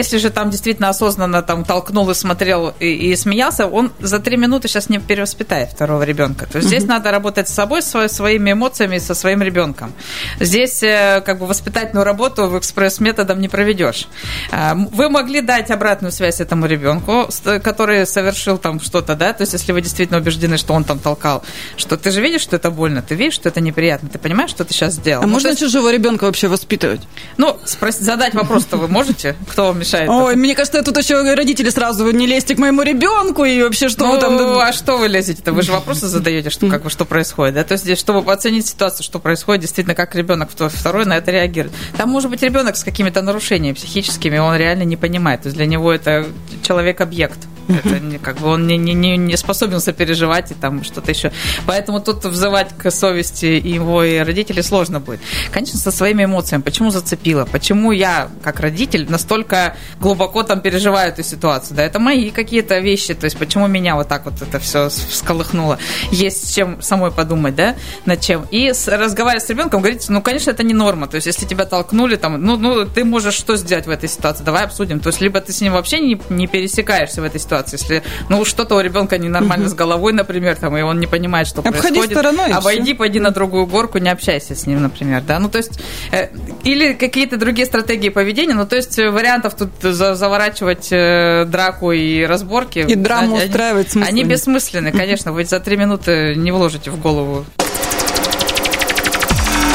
Если 0.02 0.18
же 0.18 0.30
там 0.30 0.50
действительно 0.50 0.88
осознанно 0.88 1.42
там 1.42 1.64
толкнул 1.64 2.10
и 2.10 2.14
смотрел 2.14 2.74
и, 2.80 2.86
и 2.86 3.14
смеялся, 3.14 3.68
он 3.68 3.92
за 4.00 4.18
три 4.18 4.36
минуты 4.36 4.66
сейчас 4.66 4.88
не 4.88 4.98
перевоспитает 4.98 5.70
второго 5.70 6.02
ребенка. 6.02 6.46
То 6.46 6.58
есть, 6.58 6.66
здесь 6.66 6.82
угу. 6.82 6.90
надо 6.90 7.12
работать 7.12 7.48
с 7.48 7.54
собой, 7.54 7.82
со 7.82 8.08
своими 8.08 8.50
эмоциями, 8.50 8.98
со 8.98 9.14
своим 9.14 9.42
ребенком. 9.42 9.92
Здесь 10.40 10.82
э, 10.82 11.22
как 11.24 11.38
бы 11.38 11.46
воспитательную 11.46 12.04
работу 12.04 12.48
в 12.48 12.58
экспресс-методом 12.58 13.40
не 13.40 13.48
проведешь. 13.48 14.08
А, 14.50 14.74
вы 14.74 15.08
могли 15.08 15.40
дать 15.40 15.70
обратную 15.70 16.10
связь 16.10 16.40
этому 16.40 16.66
ребенку, 16.66 17.28
который 17.62 18.04
совершил 18.04 18.58
там 18.58 18.80
что-то, 18.80 19.14
да, 19.14 19.32
то 19.32 19.42
есть 19.42 19.52
если 19.52 19.70
вы 19.70 19.82
действительно 19.82 20.18
убеждены, 20.18 20.56
что 20.56 20.74
он 20.74 20.82
там 20.82 20.98
толкал, 20.98 21.44
что 21.76 21.96
ты 21.96 22.10
же 22.10 22.20
видишь, 22.20 22.40
что 22.40 22.56
это 22.56 22.72
больно, 22.72 23.02
ты 23.02 23.14
видишь, 23.14 23.34
что 23.34 23.48
это 23.48 23.60
неприятно, 23.60 24.08
ты 24.08 24.18
понимаешь, 24.18 24.50
что 24.50 24.64
ты 24.64 24.74
сейчас 24.74 24.94
сделал. 24.94 25.22
А 25.22 25.26
ну, 25.26 25.34
можно 25.34 25.50
есть... 25.50 25.60
чужого 25.60 25.92
ребенка 25.92 26.24
вообще 26.24 26.48
воспитывать? 26.48 27.02
Ну, 27.36 27.56
спросить, 27.66 28.02
задать 28.02 28.34
вопрос-то 28.34 28.76
вы 28.78 28.88
можете? 28.88 29.36
Кто 29.48 29.68
вам 29.68 29.78
мешает? 29.78 29.91
Ой, 29.94 30.36
мне 30.36 30.54
кажется, 30.54 30.82
тут 30.82 30.96
еще 30.96 31.22
родители 31.34 31.70
сразу 31.70 32.10
не 32.10 32.26
лезьте 32.26 32.54
к 32.54 32.58
моему 32.58 32.82
ребенку 32.82 33.44
и 33.44 33.62
вообще 33.62 33.88
что 33.88 34.06
ну, 34.06 34.14
вы 34.14 34.20
там... 34.20 34.58
а 34.58 34.72
что 34.72 34.98
вы 34.98 35.08
лезете-то? 35.08 35.52
Вы 35.52 35.62
же 35.62 35.72
вопросы 35.72 36.06
задаете, 36.06 36.50
что, 36.50 36.68
как 36.68 36.82
бы, 36.82 36.90
что 36.90 37.04
происходит, 37.04 37.54
да? 37.54 37.64
То 37.64 37.72
есть 37.72 37.98
чтобы 37.98 38.32
оценить 38.32 38.66
ситуацию, 38.66 39.04
что 39.04 39.18
происходит, 39.18 39.62
действительно, 39.62 39.94
как 39.94 40.14
ребенок 40.14 40.50
второй 40.50 41.04
на 41.04 41.16
это 41.16 41.30
реагирует. 41.30 41.74
Там 41.96 42.08
может 42.08 42.30
быть 42.30 42.42
ребенок 42.42 42.76
с 42.76 42.84
какими-то 42.84 43.22
нарушениями 43.22 43.74
психическими, 43.74 44.38
он 44.38 44.56
реально 44.56 44.82
не 44.82 44.96
понимает. 44.96 45.42
То 45.42 45.48
есть 45.48 45.56
для 45.56 45.66
него 45.66 45.92
это 45.92 46.26
человек-объект. 46.62 47.38
Это 47.68 48.00
не, 48.00 48.18
как 48.18 48.38
бы 48.38 48.48
он 48.48 48.66
не, 48.66 48.76
не, 48.76 49.16
не 49.16 49.36
способен 49.36 49.80
сопереживать 49.80 50.50
и 50.50 50.54
там 50.54 50.82
что-то 50.84 51.10
еще. 51.10 51.32
Поэтому 51.66 52.00
тут 52.00 52.24
взывать 52.24 52.70
к 52.76 52.90
совести 52.90 53.46
его 53.46 54.02
и 54.02 54.18
родителей 54.18 54.62
сложно 54.62 55.00
будет. 55.00 55.20
Конечно, 55.50 55.78
со 55.78 55.90
своими 55.90 56.24
эмоциями. 56.24 56.62
Почему 56.62 56.90
зацепило? 56.90 57.44
Почему 57.44 57.92
я, 57.92 58.28
как 58.42 58.60
родитель, 58.60 59.06
настолько 59.08 59.76
глубоко 60.00 60.42
там 60.42 60.60
переживаю 60.60 61.10
эту 61.10 61.22
ситуацию? 61.22 61.76
Да, 61.76 61.82
это 61.82 61.98
мои 61.98 62.30
какие-то 62.30 62.78
вещи. 62.78 63.14
То 63.14 63.24
есть, 63.24 63.36
почему 63.36 63.66
меня 63.66 63.94
вот 63.96 64.08
так 64.08 64.24
вот 64.24 64.40
это 64.40 64.58
все 64.58 64.88
всколыхнуло? 64.88 65.78
Есть 66.10 66.48
с 66.48 66.54
чем 66.54 66.80
самой 66.82 67.10
подумать, 67.10 67.54
да, 67.54 67.74
над 68.06 68.20
чем. 68.20 68.46
И 68.50 68.72
с, 68.72 68.88
разговаривать 68.88 69.44
с 69.44 69.50
ребенком, 69.50 69.80
говорить, 69.80 70.08
ну, 70.08 70.22
конечно, 70.22 70.50
это 70.50 70.62
не 70.62 70.74
норма. 70.74 71.06
То 71.06 71.16
есть, 71.16 71.26
если 71.26 71.46
тебя 71.46 71.64
толкнули, 71.64 72.16
там, 72.16 72.40
ну, 72.42 72.56
ну, 72.56 72.86
ты 72.86 73.04
можешь 73.04 73.34
что 73.34 73.56
сделать 73.56 73.86
в 73.86 73.90
этой 73.90 74.08
ситуации? 74.08 74.44
Давай 74.44 74.64
обсудим. 74.64 75.00
То 75.00 75.08
есть, 75.08 75.20
либо 75.20 75.40
ты 75.40 75.52
с 75.52 75.60
ним 75.60 75.72
вообще 75.72 76.00
не, 76.00 76.20
не 76.30 76.46
пересекаешься 76.46 77.20
в 77.20 77.24
этой 77.24 77.40
ситуации. 77.40 77.78
Если, 77.80 78.02
ну, 78.28 78.44
что-то 78.44 78.76
у 78.76 78.80
ребенка 78.80 79.18
ненормально 79.18 79.68
с 79.68 79.74
головой, 79.74 80.12
например, 80.12 80.56
там, 80.56 80.76
и 80.76 80.82
он 80.82 81.00
не 81.00 81.06
понимает, 81.06 81.46
что 81.46 81.60
Обходи 81.60 81.78
происходит. 81.78 82.12
стороной. 82.12 82.52
Обойди, 82.52 82.94
пойди 82.94 83.20
на 83.20 83.30
другую 83.30 83.66
горку, 83.66 83.98
не 83.98 84.10
общайся 84.10 84.54
с 84.54 84.66
ним, 84.66 84.82
например, 84.82 85.22
да. 85.22 85.38
Ну, 85.38 85.48
то 85.48 85.58
есть, 85.58 85.80
э, 86.12 86.28
или 86.64 86.92
какие-то 86.92 87.36
другие 87.36 87.66
стратегии 87.66 88.08
поведения, 88.08 88.54
ну, 88.54 88.66
то 88.66 88.76
есть, 88.76 88.98
э, 88.98 89.10
вариантов 89.10 89.54
тут 89.54 89.71
заворачивать 89.80 90.88
э, 90.90 91.44
драку 91.46 91.92
и 91.92 92.22
разборки. 92.24 92.80
И 92.80 92.94
драму 92.94 93.36
они, 93.36 93.46
устраивать 93.46 93.92
смысл. 93.92 94.08
Они 94.08 94.24
бессмысленны, 94.24 94.92
конечно, 94.92 95.32
вы 95.32 95.44
за 95.44 95.60
три 95.60 95.76
минуты 95.76 96.34
не 96.36 96.52
вложите 96.52 96.90
в 96.90 97.00
голову. 97.00 97.44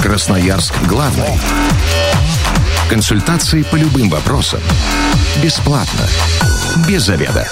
Красноярск 0.01 0.73
главный. 0.87 1.39
Консультации 2.89 3.63
по 3.63 3.75
любым 3.75 4.09
вопросам. 4.09 4.61
Бесплатно. 5.43 6.07
Без 6.87 7.03
заведа. 7.03 7.47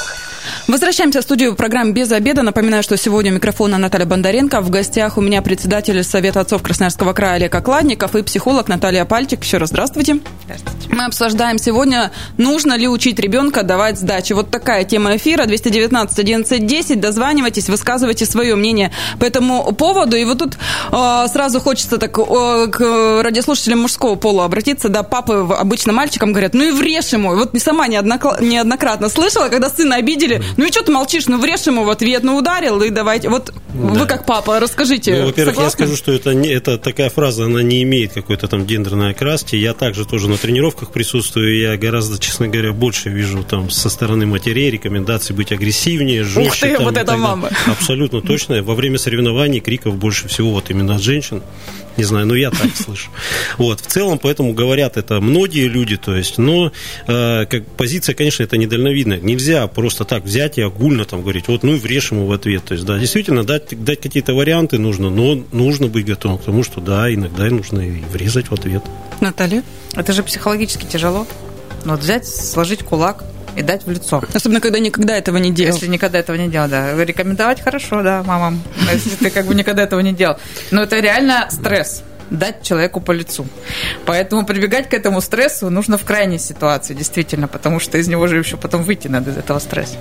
Возвращаемся 0.67 1.19
в 1.21 1.23
студию 1.23 1.55
программы 1.55 1.91
«Без 1.91 2.11
обеда». 2.11 2.41
Напоминаю, 2.41 2.81
что 2.81 2.97
сегодня 2.97 3.31
у 3.31 3.35
микрофона 3.35 3.77
Наталья 3.77 4.07
Бондаренко. 4.07 4.61
В 4.61 4.71
гостях 4.71 5.15
у 5.19 5.21
меня 5.21 5.43
председатель 5.43 6.03
Совета 6.03 6.39
отцов 6.39 6.63
Красноярского 6.63 7.13
края 7.13 7.33
Олег 7.33 7.53
Окладников 7.53 8.15
и 8.15 8.23
психолог 8.23 8.67
Наталья 8.67 9.05
Пальчик. 9.05 9.43
Еще 9.43 9.57
раз 9.57 9.69
здравствуйте. 9.69 10.21
Здравствуйте. 10.45 10.89
Мы 10.89 11.05
обсуждаем 11.05 11.59
сегодня, 11.59 12.11
нужно 12.37 12.75
ли 12.77 12.87
учить 12.87 13.19
ребенка 13.19 13.61
давать 13.61 13.99
сдачи. 13.99 14.33
Вот 14.33 14.49
такая 14.49 14.85
тема 14.85 15.15
эфира. 15.17 15.45
219 15.45 16.17
11 16.17 16.65
10. 16.65 16.99
Дозванивайтесь, 16.99 17.69
высказывайте 17.69 18.25
свое 18.25 18.55
мнение 18.55 18.91
по 19.19 19.25
этому 19.25 19.71
поводу. 19.73 20.17
И 20.17 20.25
вот 20.25 20.39
тут 20.39 20.57
э, 20.91 21.27
сразу 21.31 21.59
хочется 21.59 21.99
так 21.99 22.17
э, 22.17 22.67
к 22.71 23.21
радиослушателям 23.21 23.81
мужского 23.81 24.15
пола 24.15 24.45
обратиться. 24.45 24.89
Да, 24.89 25.03
папы 25.03 25.45
обычно 25.59 25.93
мальчикам 25.93 26.31
говорят, 26.31 26.55
ну 26.55 26.63
и 26.63 26.71
врежь 26.71 27.09
ему. 27.09 27.35
Вот 27.35 27.51
сама 27.61 27.87
неоднократно 27.87 29.09
слышала, 29.09 29.49
когда 29.49 29.69
сына 29.69 29.97
обидели, 29.97 30.41
ну 30.57 30.65
и 30.65 30.71
что 30.71 30.83
ты 30.83 30.91
молчишь? 30.91 31.27
Ну 31.27 31.39
врежь 31.39 31.61
ему 31.67 31.83
в 31.83 31.89
ответ, 31.89 32.23
ну 32.23 32.37
ударил, 32.37 32.81
и 32.81 32.89
давайте. 32.89 33.29
Вот 33.29 33.53
да. 33.73 33.99
вы 33.99 34.05
как 34.05 34.25
папа, 34.25 34.59
расскажите. 34.59 35.15
Ну, 35.19 35.25
во-первых, 35.27 35.55
согласны? 35.55 35.83
я 35.83 35.87
скажу, 35.87 35.97
что 35.97 36.11
это, 36.11 36.33
не, 36.33 36.49
это 36.49 36.77
такая 36.77 37.09
фраза, 37.09 37.45
она 37.45 37.61
не 37.61 37.83
имеет 37.83 38.13
какой-то 38.13 38.47
там 38.47 38.65
гендерной 38.65 39.11
окраски. 39.11 39.55
Я 39.55 39.73
также 39.73 40.05
тоже 40.05 40.29
на 40.29 40.37
тренировках 40.37 40.91
присутствую, 40.91 41.59
я 41.59 41.77
гораздо, 41.77 42.19
честно 42.19 42.47
говоря, 42.47 42.71
больше 42.71 43.09
вижу 43.09 43.43
там 43.43 43.69
со 43.69 43.89
стороны 43.89 44.25
матерей 44.25 44.71
рекомендаций 44.71 45.35
быть 45.35 45.51
агрессивнее, 45.51 46.23
жестче. 46.23 46.47
Ух 46.47 46.55
ты, 46.57 46.75
там, 46.77 46.85
вот 46.85 46.97
это 46.97 47.17
мама. 47.17 47.49
Абсолютно 47.65 48.21
точно. 48.21 48.63
Во 48.63 48.75
время 48.75 48.97
соревнований 48.97 49.59
криков 49.59 49.95
больше 49.95 50.27
всего 50.27 50.51
вот 50.51 50.69
именно 50.69 50.95
от 50.95 51.01
женщин. 51.01 51.41
Не 51.97 52.03
знаю, 52.03 52.25
но 52.25 52.35
я 52.35 52.51
так 52.51 52.75
слышу. 52.75 53.09
Вот, 53.57 53.79
в 53.79 53.87
целом, 53.87 54.19
поэтому 54.19 54.53
говорят 54.53 54.97
это 54.97 55.21
многие 55.21 55.67
люди, 55.67 55.97
то 55.97 56.15
есть, 56.15 56.37
но 56.37 56.71
э, 57.07 57.45
как 57.45 57.65
позиция, 57.77 58.15
конечно, 58.15 58.43
это 58.43 58.57
недальновидная. 58.57 59.19
Нельзя 59.19 59.67
просто 59.67 60.03
так 60.03 60.23
взять 60.23 60.57
и 60.57 60.61
огульно 60.61 61.05
там 61.05 61.21
говорить, 61.21 61.47
вот, 61.47 61.63
ну 61.63 61.75
и 61.75 61.79
врежь 61.79 62.11
ему 62.11 62.25
в 62.25 62.31
ответ. 62.31 62.65
То 62.65 62.73
есть, 62.73 62.85
да, 62.85 62.97
действительно, 62.97 63.43
дать, 63.43 63.83
дать 63.83 64.01
какие-то 64.01 64.33
варианты 64.33 64.77
нужно, 64.77 65.09
но 65.09 65.43
нужно 65.51 65.87
быть 65.87 66.05
готовым 66.05 66.37
к 66.37 66.43
тому, 66.43 66.63
что 66.63 66.81
да, 66.81 67.13
иногда 67.13 67.45
нужно 67.45 67.81
и 67.81 68.01
врезать 68.11 68.49
в 68.49 68.53
ответ. 68.53 68.83
Наталья? 69.21 69.63
Это 69.95 70.13
же 70.13 70.23
психологически 70.23 70.85
тяжело. 70.85 71.25
Ну, 71.85 71.91
вот 71.91 72.01
взять, 72.01 72.27
сложить 72.27 72.83
кулак, 72.83 73.23
и 73.55 73.61
дать 73.61 73.85
в 73.85 73.91
лицо. 73.91 74.23
Особенно, 74.33 74.59
когда 74.61 74.79
никогда 74.79 75.17
этого 75.17 75.37
не 75.37 75.51
делал. 75.51 75.73
Если 75.73 75.87
никогда 75.87 76.19
этого 76.19 76.35
не 76.35 76.47
делал, 76.47 76.67
да. 76.67 77.03
Рекомендовать 77.03 77.61
хорошо, 77.61 78.01
да, 78.01 78.23
мамам, 78.23 78.61
если 78.91 79.15
ты 79.15 79.29
как 79.29 79.45
бы 79.45 79.55
никогда 79.55 79.83
этого 79.83 79.99
не 79.99 80.13
делал. 80.13 80.37
Но 80.71 80.83
это 80.83 80.99
реально 80.99 81.47
стресс 81.49 82.03
дать 82.29 82.63
человеку 82.63 83.01
по 83.01 83.11
лицу. 83.11 83.45
Поэтому 84.05 84.45
прибегать 84.45 84.89
к 84.89 84.93
этому 84.93 85.21
стрессу 85.21 85.69
нужно 85.69 85.97
в 85.97 86.03
крайней 86.03 86.39
ситуации, 86.39 86.93
действительно, 86.93 87.47
потому 87.47 87.79
что 87.79 87.97
из 87.97 88.07
него 88.07 88.27
же 88.27 88.37
еще 88.37 88.57
потом 88.57 88.83
выйти 88.83 89.07
надо 89.07 89.31
из 89.31 89.37
этого 89.37 89.59
стресса. 89.59 89.95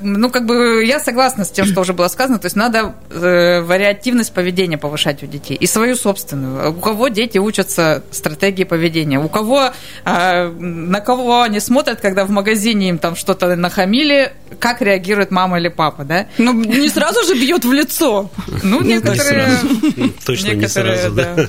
Ну, 0.00 0.30
как 0.30 0.46
бы 0.46 0.84
я 0.84 1.00
согласна 1.00 1.44
с 1.44 1.50
тем, 1.50 1.66
что 1.66 1.80
уже 1.80 1.92
было 1.92 2.08
сказано, 2.08 2.38
то 2.38 2.46
есть 2.46 2.56
надо 2.56 2.94
э, 3.10 3.60
вариативность 3.60 4.32
поведения 4.32 4.78
повышать 4.78 5.22
у 5.22 5.26
детей 5.26 5.56
и 5.56 5.66
свою 5.66 5.96
собственную. 5.96 6.70
У 6.70 6.80
кого 6.80 7.08
дети 7.08 7.38
учатся 7.38 8.02
стратегии 8.10 8.64
поведения, 8.64 9.18
у 9.18 9.28
кого, 9.28 9.72
э, 10.04 10.48
на 10.48 11.00
кого 11.00 11.42
они 11.42 11.60
смотрят, 11.60 12.00
когда 12.00 12.24
в 12.24 12.30
магазине 12.30 12.88
им 12.88 12.98
там 12.98 13.16
что-то 13.16 13.54
нахамили, 13.56 14.32
как 14.58 14.82
реагирует 14.82 15.30
мама 15.30 15.58
или 15.58 15.68
папа, 15.68 16.04
да? 16.04 16.26
Ну, 16.38 16.52
не 16.52 16.88
сразу 16.88 17.24
же 17.24 17.34
бьет 17.34 17.64
в 17.64 17.72
лицо. 17.72 18.30
Ну, 18.62 18.80
некоторые... 18.80 19.58
Точно 20.24 20.52
не 20.52 20.68
сразу, 20.68 21.10
да. 21.12 21.48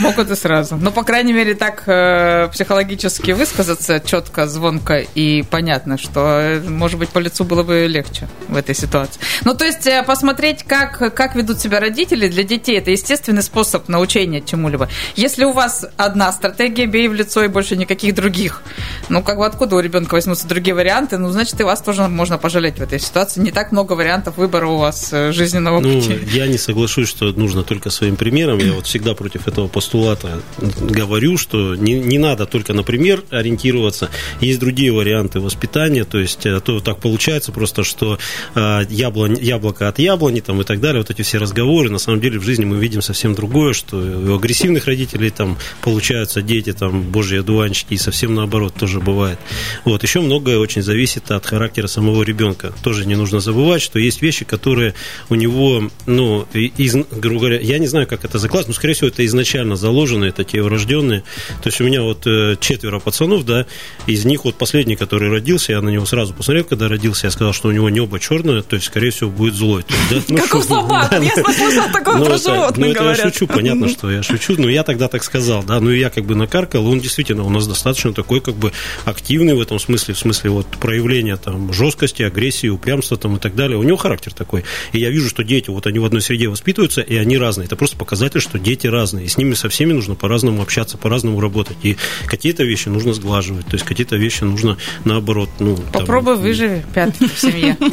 Могут 0.00 0.30
и 0.30 0.34
сразу. 0.36 0.76
Но, 0.76 0.90
по 0.90 1.02
крайней 1.02 1.32
мере, 1.32 1.54
так 1.54 1.82
э, 1.86 2.48
психологически 2.52 3.32
высказаться 3.32 4.00
четко, 4.00 4.46
звонко 4.46 5.04
и 5.14 5.42
понятно, 5.42 5.98
что, 5.98 6.20
э, 6.40 6.60
может 6.60 6.98
быть, 6.98 7.10
по 7.10 7.18
лицу 7.18 7.44
было 7.44 7.62
бы 7.62 7.86
легче 7.86 8.28
в 8.48 8.56
этой 8.56 8.74
ситуации. 8.74 9.20
Ну, 9.44 9.54
то 9.54 9.64
есть, 9.64 9.86
э, 9.86 10.02
посмотреть, 10.06 10.62
как, 10.64 11.14
как 11.14 11.34
ведут 11.34 11.60
себя 11.60 11.80
родители 11.80 12.28
для 12.28 12.42
детей, 12.42 12.78
это 12.78 12.90
естественный 12.90 13.42
способ 13.42 13.88
научения 13.88 14.40
чему-либо. 14.40 14.88
Если 15.16 15.44
у 15.44 15.52
вас 15.52 15.86
одна 15.96 16.32
стратегия, 16.32 16.86
бей 16.86 17.08
в 17.08 17.14
лицо 17.14 17.44
и 17.44 17.48
больше 17.48 17.76
никаких 17.76 18.14
других, 18.14 18.62
ну, 19.08 19.22
как 19.22 19.38
бы 19.38 19.46
откуда 19.46 19.76
у 19.76 19.80
ребенка 19.80 20.14
возьмутся 20.14 20.46
другие 20.48 20.74
варианты, 20.74 21.18
ну, 21.18 21.30
значит, 21.30 21.60
и 21.60 21.64
вас 21.64 21.82
тоже 21.82 22.08
можно 22.08 22.38
пожалеть 22.38 22.78
в 22.78 22.82
этой 22.82 22.98
ситуации. 23.00 23.40
Не 23.40 23.50
так 23.50 23.72
много 23.72 23.92
вариантов 23.94 24.36
выбора 24.36 24.66
у 24.66 24.78
вас 24.78 25.10
э, 25.12 25.32
жизненного 25.32 25.80
Ну, 25.80 26.00
пути. 26.00 26.18
я 26.32 26.46
не 26.46 26.58
соглашусь, 26.58 27.08
что 27.08 27.26
нужно 27.32 27.62
только 27.62 27.90
своим 27.90 28.16
примером. 28.16 28.58
Я 28.58 28.72
вот 28.72 28.86
всегда 28.86 29.13
против 29.14 29.48
этого 29.48 29.68
постулата 29.68 30.40
говорю, 30.80 31.36
что 31.36 31.74
не, 31.74 31.94
не 31.94 32.18
надо 32.18 32.46
только 32.46 32.72
на 32.72 32.82
пример 32.82 33.22
ориентироваться. 33.30 34.10
Есть 34.40 34.60
другие 34.60 34.92
варианты 34.92 35.40
воспитания. 35.40 36.04
То 36.04 36.18
есть, 36.18 36.46
а 36.46 36.60
то 36.60 36.80
так 36.80 37.00
получается 37.00 37.52
просто, 37.52 37.84
что 37.84 38.18
э, 38.54 38.80
яблонь, 38.88 39.38
яблоко 39.40 39.88
от 39.88 39.98
яблони 39.98 40.40
там, 40.40 40.60
и 40.60 40.64
так 40.64 40.80
далее. 40.80 41.00
Вот 41.00 41.10
эти 41.10 41.22
все 41.22 41.38
разговоры. 41.38 41.90
На 41.90 41.98
самом 41.98 42.20
деле 42.20 42.38
в 42.38 42.44
жизни 42.44 42.64
мы 42.64 42.76
видим 42.78 43.02
совсем 43.02 43.34
другое, 43.34 43.72
что 43.72 43.96
у 43.96 44.34
агрессивных 44.34 44.86
родителей 44.86 45.30
там 45.30 45.58
получаются 45.80 46.42
дети, 46.42 46.72
там, 46.72 47.02
божьи 47.02 47.38
одуванчики, 47.38 47.94
и 47.94 47.98
совсем 47.98 48.34
наоборот 48.34 48.74
тоже 48.74 49.00
бывает. 49.00 49.38
Вот. 49.84 50.02
Еще 50.02 50.20
многое 50.20 50.58
очень 50.58 50.82
зависит 50.82 51.30
от 51.30 51.46
характера 51.46 51.86
самого 51.86 52.22
ребенка. 52.22 52.72
Тоже 52.82 53.06
не 53.06 53.14
нужно 53.14 53.40
забывать, 53.40 53.82
что 53.82 53.98
есть 53.98 54.22
вещи, 54.22 54.44
которые 54.44 54.94
у 55.28 55.34
него, 55.34 55.90
ну, 56.06 56.46
из, 56.52 56.94
грубо 56.94 57.40
говоря, 57.40 57.60
я 57.60 57.78
не 57.78 57.86
знаю, 57.86 58.06
как 58.06 58.24
это 58.24 58.38
закладывать, 58.38 58.68
но, 58.68 58.74
скорее 58.74 58.94
всего, 58.94 59.03
это 59.06 59.24
изначально 59.26 59.76
заложено, 59.76 60.24
это 60.24 60.44
те 60.44 60.62
врожденные. 60.62 61.22
То 61.62 61.68
есть 61.68 61.80
у 61.80 61.84
меня 61.84 62.02
вот 62.02 62.26
э, 62.26 62.56
четверо 62.60 62.98
пацанов, 62.98 63.44
да, 63.44 63.66
из 64.06 64.24
них 64.24 64.44
вот 64.44 64.56
последний, 64.56 64.96
который 64.96 65.30
родился, 65.30 65.72
я 65.72 65.80
на 65.80 65.88
него 65.88 66.06
сразу 66.06 66.34
посмотрел, 66.34 66.64
когда 66.64 66.88
родился, 66.88 67.26
я 67.26 67.30
сказал, 67.30 67.52
что 67.52 67.68
у 67.68 67.72
него 67.72 67.90
небо 67.90 68.18
черное, 68.20 68.62
то 68.62 68.76
есть, 68.76 68.86
скорее 68.86 69.10
всего, 69.10 69.30
будет 69.30 69.54
злой. 69.54 69.84
Ну, 70.28 70.38
Как 70.38 70.54
у 70.54 70.62
собак. 70.62 71.12
Я 71.22 71.32
да. 71.36 71.52
слышала 71.52 71.88
такое 71.92 72.16
Ну, 72.16 72.24
про 72.24 72.38
животных, 72.38 72.78
ну, 72.78 72.86
это 72.86 73.04
я 73.04 73.14
шучу, 73.14 73.46
понятно, 73.46 73.88
что 73.88 74.10
я 74.10 74.22
шучу, 74.22 74.54
но 74.58 74.68
я 74.68 74.82
тогда 74.82 75.08
так 75.08 75.24
сказал, 75.24 75.62
да, 75.62 75.80
ну 75.80 75.90
я 75.90 76.10
как 76.10 76.24
бы 76.24 76.34
накаркал, 76.34 76.86
он 76.86 77.00
действительно 77.00 77.44
у 77.44 77.50
нас 77.50 77.66
достаточно 77.66 78.12
такой 78.12 78.40
как 78.40 78.54
бы 78.54 78.72
активный 79.04 79.54
в 79.54 79.60
этом 79.60 79.78
смысле, 79.78 80.14
в 80.14 80.18
смысле 80.18 80.50
вот 80.50 80.66
проявления 80.66 81.36
там 81.36 81.72
жесткости, 81.72 82.22
агрессии, 82.22 82.68
упрямства 82.68 83.16
там 83.16 83.36
и 83.36 83.38
так 83.38 83.54
далее. 83.54 83.78
У 83.78 83.82
него 83.82 83.96
характер 83.96 84.32
такой. 84.32 84.64
И 84.92 84.98
я 84.98 85.10
вижу, 85.10 85.28
что 85.28 85.44
дети, 85.44 85.70
вот 85.70 85.86
они 85.86 85.98
в 85.98 86.04
одной 86.04 86.22
среде 86.22 86.48
воспитываются, 86.48 87.00
и 87.00 87.16
они 87.16 87.38
разные. 87.38 87.66
Это 87.66 87.76
просто 87.76 87.96
показатель, 87.96 88.40
что 88.40 88.58
дети 88.58 88.86
разные. 88.94 89.26
И 89.26 89.28
с 89.28 89.36
ними 89.36 89.54
со 89.54 89.68
всеми 89.68 89.92
нужно 89.92 90.14
по-разному 90.14 90.62
общаться, 90.62 90.96
по-разному 90.96 91.40
работать. 91.40 91.76
И 91.82 91.96
какие-то 92.26 92.64
вещи 92.64 92.88
нужно 92.88 93.12
сглаживать, 93.12 93.66
то 93.66 93.74
есть 93.74 93.84
какие-то 93.84 94.16
вещи 94.16 94.44
нужно 94.44 94.78
наоборот, 95.04 95.50
ну... 95.58 95.76
там, 95.76 96.02
Попробуй 96.02 96.36
выживи 96.36 96.84
пятый 96.94 97.28
в 97.28 97.38
семье. 97.38 97.76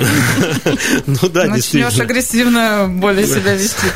Ну 1.07 1.29
да, 1.29 1.45
Начнешь 1.45 1.99
агрессивно 1.99 2.87
более 2.89 3.25
себя 3.25 3.55
вести. 3.55 3.87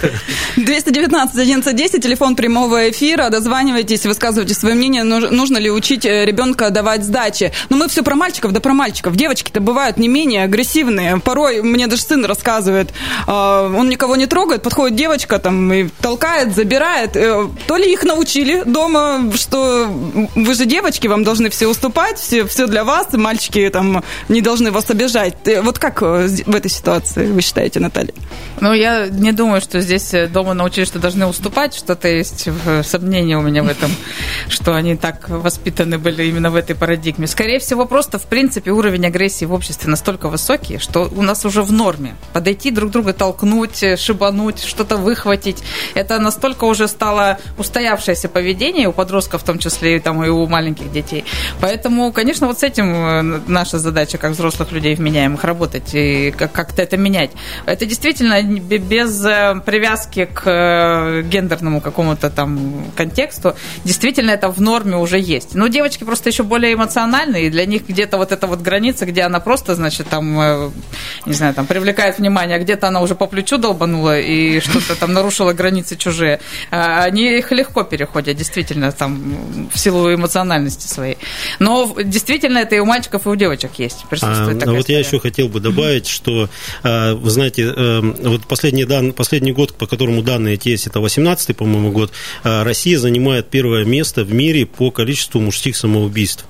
219 0.58 1.36
1110, 1.36 2.04
телефон 2.04 2.36
прямого 2.36 2.90
эфира. 2.90 3.30
Дозванивайтесь, 3.30 4.06
высказывайте 4.06 4.54
свое 4.54 4.76
мнение, 4.76 5.04
нуж- 5.04 5.30
нужно 5.30 5.58
ли 5.58 5.70
учить 5.70 6.06
э, 6.06 6.26
ребенка 6.26 6.70
давать 6.70 7.04
сдачи. 7.04 7.52
Но 7.70 7.78
мы 7.78 7.88
все 7.88 8.04
про 8.04 8.16
мальчиков, 8.16 8.52
да 8.52 8.60
про 8.60 8.74
мальчиков. 8.74 9.16
Девочки-то 9.16 9.60
бывают 9.60 9.98
не 9.98 10.08
менее 10.08 10.44
агрессивные. 10.44 11.20
Порой 11.20 11.62
мне 11.62 11.88
даже 11.88 12.02
сын 12.02 12.26
рассказывает, 12.26 12.92
э, 13.28 13.32
он 13.32 13.90
никого 13.90 14.16
не 14.16 14.26
трогает, 14.26 14.62
подходит 14.62 14.98
девочка 14.98 15.40
там 15.40 15.72
и 15.72 15.90
толкает, 16.02 16.56
забирает. 16.56 16.95
Э, 17.04 17.48
То 17.68 17.78
ли 17.78 17.92
их 17.92 18.04
научили 18.04 18.64
дома, 18.66 19.32
что 19.36 19.88
вы 20.36 20.54
же 20.54 20.66
девочки, 20.66 21.08
вам 21.08 21.24
должны 21.24 21.50
все 21.50 21.68
уступать, 21.68 22.18
все, 22.18 22.46
все 22.46 22.68
для 22.68 22.84
вас, 22.84 23.08
мальчики 23.14 23.70
там 23.70 24.04
не 24.30 24.42
должны 24.42 24.72
вас 24.72 24.90
обижать. 24.90 25.36
Э, 25.46 25.62
Вот 25.62 25.80
как 25.80 26.02
э, 26.02 26.28
в 26.46 26.56
этой 26.56 26.70
ситуации 26.72 27.28
вы 27.28 27.42
считаете, 27.42 27.80
Наталья? 27.80 28.14
Ну, 28.62 28.74
я 28.74 29.08
не 29.08 29.32
думаю, 29.32 29.62
что 29.62 29.82
здесь 29.82 30.14
дома 30.30 30.54
научили, 30.54 30.86
что 30.86 31.00
должны 31.00 31.26
уступать. 31.26 31.76
Что-то 31.76 32.08
есть 32.08 32.48
сомнение 32.84 33.38
у 33.38 33.42
меня 33.42 33.64
в 33.64 33.68
этом, 33.68 33.92
что 34.48 34.76
они 34.76 34.96
так 34.96 35.30
воспитаны 35.30 35.98
были 35.98 36.24
именно 36.24 36.50
в 36.50 36.56
этой 36.56 36.76
парадигме. 36.76 37.28
Скорее 37.28 37.60
всего, 37.60 37.86
просто, 37.86 38.20
в 38.20 38.24
принципе, 38.24 38.72
уровень 38.72 39.06
агрессии 39.06 39.46
в 39.46 39.54
обществе 39.54 39.90
настолько 39.90 40.30
высокий, 40.30 40.78
что 40.78 41.10
у 41.16 41.22
нас 41.22 41.46
уже 41.46 41.62
в 41.62 41.72
норме. 41.72 42.16
Подойти 42.34 42.72
друг 42.72 42.92
друга, 42.92 43.14
толкнуть, 43.14 43.84
шибануть, 44.00 44.64
что-то 44.64 44.98
выхватить. 44.98 45.58
Это 45.94 46.20
настолько 46.20 46.64
уже 46.66 46.85
стало 46.88 47.38
устоявшееся 47.58 48.30
поведение 48.30 48.88
у 48.88 48.92
подростков, 48.92 49.42
в 49.42 49.46
том 49.46 49.60
числе 49.60 49.98
и, 49.98 50.00
там, 50.00 50.24
и 50.24 50.30
у 50.30 50.48
маленьких 50.48 50.92
детей. 50.92 51.26
Поэтому, 51.62 52.12
конечно, 52.12 52.48
вот 52.48 52.60
с 52.60 52.64
этим 52.64 52.94
э, 52.94 53.40
наша 53.48 53.80
задача, 53.80 54.18
как 54.18 54.32
взрослых 54.32 54.72
людей 54.72 54.96
вменяемых, 54.96 55.44
работать 55.44 55.94
и 55.94 56.32
как- 56.32 56.52
как-то 56.52 56.82
это 56.82 56.98
менять. 56.98 57.32
Это 57.66 57.86
действительно 57.86 58.42
без 58.44 59.26
э, 59.26 59.62
привязки 59.66 60.26
к 60.26 60.44
э, 60.46 61.22
гендерному 61.24 61.82
какому-то 61.82 62.30
там 62.30 62.86
контексту, 62.96 63.56
действительно 63.84 64.32
это 64.32 64.50
в 64.50 64.62
норме 64.62 64.98
уже 64.98 65.20
есть. 65.20 65.56
Но 65.56 65.68
девочки 65.68 66.04
просто 66.04 66.30
еще 66.30 66.44
более 66.44 66.74
эмоциональные, 66.74 67.48
и 67.48 67.50
для 67.50 67.66
них 67.66 67.88
где-то 67.88 68.18
вот 68.18 68.32
эта 68.32 68.48
вот 68.48 68.62
граница, 68.62 69.06
где 69.06 69.24
она 69.24 69.40
просто, 69.40 69.76
значит, 69.76 70.08
там, 70.08 70.72
не 71.26 71.34
знаю, 71.34 71.54
там 71.54 71.66
привлекает 71.66 72.18
внимание, 72.18 72.58
а 72.58 72.60
где-то 72.60 72.88
она 72.88 73.02
уже 73.02 73.16
по 73.16 73.28
плечу 73.28 73.58
долбанула 73.58 74.20
и 74.20 74.60
что-то 74.60 74.96
там 75.00 75.14
нарушила 75.14 75.54
границы 75.54 75.96
чужие, 75.96 76.40
они 76.76 77.38
их 77.38 77.52
легко 77.52 77.84
переходят, 77.84 78.38
действительно, 78.38 78.92
там, 78.92 79.70
в 79.74 79.78
силу 79.78 80.14
эмоциональности 80.14 80.88
своей. 80.88 81.18
Но 81.60 81.96
действительно 82.04 82.60
это 82.60 82.76
и 82.76 82.80
у 82.80 82.86
мальчиков, 82.86 83.26
и 83.26 83.30
у 83.30 83.36
девочек 83.36 83.72
есть. 83.78 84.04
А, 84.04 84.08
Присутствует 84.08 84.58
а 84.58 84.60
такая 84.60 84.76
вот 84.76 84.90
я 84.90 85.02
история. 85.02 85.08
еще 85.08 85.20
хотел 85.20 85.48
бы 85.48 85.60
добавить, 85.60 86.08
что, 86.08 86.50
э, 86.84 87.14
вы 87.14 87.30
знаете, 87.30 87.74
э, 87.76 88.02
вот 88.02 88.46
последний, 88.48 88.86
дан, 88.86 89.14
последний 89.14 89.52
год, 89.52 89.74
по 89.74 89.88
которому 89.88 90.22
данные 90.22 90.60
есть, 90.64 90.88
это 90.88 91.00
18-й, 91.00 91.54
по-моему, 91.54 91.92
год, 91.92 92.12
э, 92.44 92.64
Россия 92.64 92.98
занимает 92.98 93.50
первое 93.50 93.86
место 93.86 94.24
в 94.24 94.34
мире 94.34 94.66
по 94.66 94.92
количеству 94.92 95.40
мужских 95.40 95.76
самоубийств. 95.76 96.46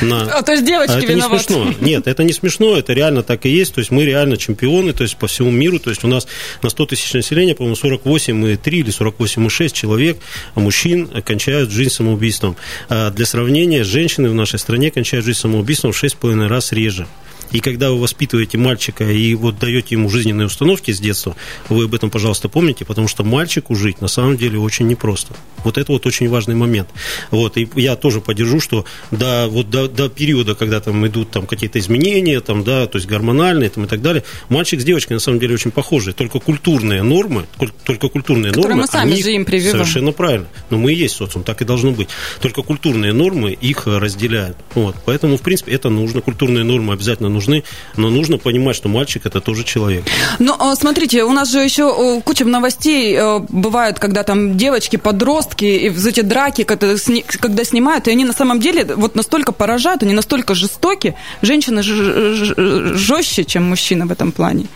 На... 0.00 0.38
А, 0.38 0.42
то 0.42 0.52
есть 0.52 0.64
девочки 0.64 0.92
А 0.92 0.98
это 0.98 1.06
виноваты. 1.06 1.34
не 1.36 1.42
смешно. 1.42 1.74
Нет, 1.80 2.06
это 2.06 2.22
не 2.24 2.32
смешно, 2.32 2.76
это 2.76 2.92
реально 2.92 3.22
так 3.22 3.46
и 3.46 3.48
есть. 3.48 3.74
То 3.74 3.80
есть 3.80 3.90
мы 3.90 4.04
реально 4.04 4.36
чемпионы, 4.36 4.92
то 4.92 5.02
есть 5.02 5.16
по 5.16 5.26
всему 5.26 5.50
миру. 5.50 5.78
То 5.78 5.90
есть 5.90 6.04
у 6.04 6.08
нас 6.08 6.26
на 6.62 6.70
100 6.70 6.86
тысяч 6.86 7.12
населения, 7.12 7.54
по-моему, 7.54 7.76
48,3 7.76 8.58
или 8.70 8.92
48,6 8.92 9.72
человек, 9.72 10.18
а 10.54 10.60
мужчин, 10.60 11.08
кончают 11.24 11.70
жизнь 11.70 11.90
самоубийством. 11.90 12.56
А 12.88 13.10
Для 13.10 13.26
сравнения, 13.26 13.82
женщины 13.84 14.28
в 14.28 14.34
нашей 14.34 14.58
стране 14.58 14.90
кончают 14.90 15.24
жизнь 15.24 15.38
самоубийством 15.38 15.92
в 15.92 16.02
6,5 16.02 16.46
раз 16.46 16.72
реже. 16.72 17.06
И 17.52 17.60
когда 17.60 17.90
вы 17.90 18.00
воспитываете 18.00 18.58
мальчика 18.58 19.04
и 19.04 19.34
вот 19.34 19.58
даете 19.58 19.94
ему 19.94 20.08
жизненные 20.10 20.46
установки 20.46 20.90
с 20.90 21.00
детства, 21.00 21.36
вы 21.68 21.84
об 21.84 21.94
этом, 21.94 22.10
пожалуйста, 22.10 22.48
помните, 22.48 22.84
потому 22.84 23.08
что 23.08 23.24
мальчику 23.24 23.74
жить 23.74 24.00
на 24.00 24.08
самом 24.08 24.36
деле 24.36 24.58
очень 24.58 24.86
непросто. 24.86 25.34
Вот 25.64 25.78
это 25.78 25.92
вот 25.92 26.06
очень 26.06 26.28
важный 26.28 26.54
момент. 26.54 26.88
Вот, 27.30 27.56
и 27.56 27.68
я 27.74 27.96
тоже 27.96 28.20
поддержу, 28.20 28.60
что 28.60 28.84
до, 29.10 29.48
вот 29.48 29.70
до, 29.70 29.88
до 29.88 30.08
периода, 30.08 30.54
когда 30.54 30.80
там 30.80 31.06
идут 31.06 31.30
там 31.30 31.46
какие-то 31.46 31.78
изменения, 31.78 32.40
там, 32.40 32.64
да, 32.64 32.86
то 32.86 32.96
есть 32.96 33.08
гормональные 33.08 33.70
там, 33.70 33.84
и 33.84 33.86
так 33.88 34.02
далее, 34.02 34.24
мальчик 34.48 34.80
с 34.80 34.84
девочкой 34.84 35.14
на 35.14 35.20
самом 35.20 35.40
деле 35.40 35.54
очень 35.54 35.70
похожи. 35.70 36.12
Только 36.12 36.38
культурные 36.40 37.02
нормы, 37.02 37.46
только 37.84 38.08
культурные 38.08 38.52
Которые 38.52 38.76
нормы, 38.76 38.82
мы 38.82 38.86
сами 38.86 39.12
они 39.12 39.22
же 39.22 39.32
им 39.32 39.44
прививаем. 39.44 39.72
Совершенно 39.72 40.12
правильно. 40.12 40.46
Но 40.70 40.78
мы 40.78 40.92
и 40.92 40.96
есть 40.96 41.16
социум, 41.16 41.44
так 41.44 41.62
и 41.62 41.64
должно 41.64 41.92
быть. 41.92 42.08
Только 42.40 42.62
культурные 42.62 43.12
нормы 43.12 43.52
их 43.52 43.86
разделяют. 43.86 44.56
Вот. 44.74 44.96
Поэтому, 45.06 45.36
в 45.36 45.42
принципе, 45.42 45.72
это 45.72 45.88
нужно. 45.88 46.20
Культурные 46.20 46.64
нормы 46.64 46.92
обязательно 46.92 47.28
нужны, 47.38 47.62
но 47.96 48.10
нужно 48.10 48.38
понимать, 48.38 48.76
что 48.76 48.88
мальчик 48.88 49.26
это 49.26 49.40
тоже 49.40 49.64
человек. 49.64 50.04
Ну, 50.38 50.54
а, 50.58 50.74
смотрите, 50.74 51.24
у 51.24 51.32
нас 51.32 51.50
же 51.50 51.60
еще 51.60 51.82
э, 51.82 52.22
куча 52.22 52.44
новостей 52.44 53.14
э, 53.16 53.38
бывают, 53.48 53.98
когда 53.98 54.22
там 54.22 54.56
девочки, 54.56 54.96
подростки, 54.96 55.64
и 55.64 55.88
вот 55.88 56.06
эти 56.06 56.22
драки, 56.22 56.64
когда, 56.64 56.94
когда 57.40 57.64
снимают, 57.64 58.08
и 58.08 58.10
они 58.10 58.24
на 58.24 58.32
самом 58.32 58.60
деле 58.60 58.84
вот 58.96 59.14
настолько 59.14 59.52
поражают, 59.52 60.02
они 60.02 60.14
настолько 60.14 60.54
жестоки. 60.54 61.14
Женщины 61.42 61.82
жестче, 61.82 63.44
чем 63.44 63.64
мужчины 63.64 64.06
в 64.06 64.12
этом 64.12 64.32
плане. 64.32 64.66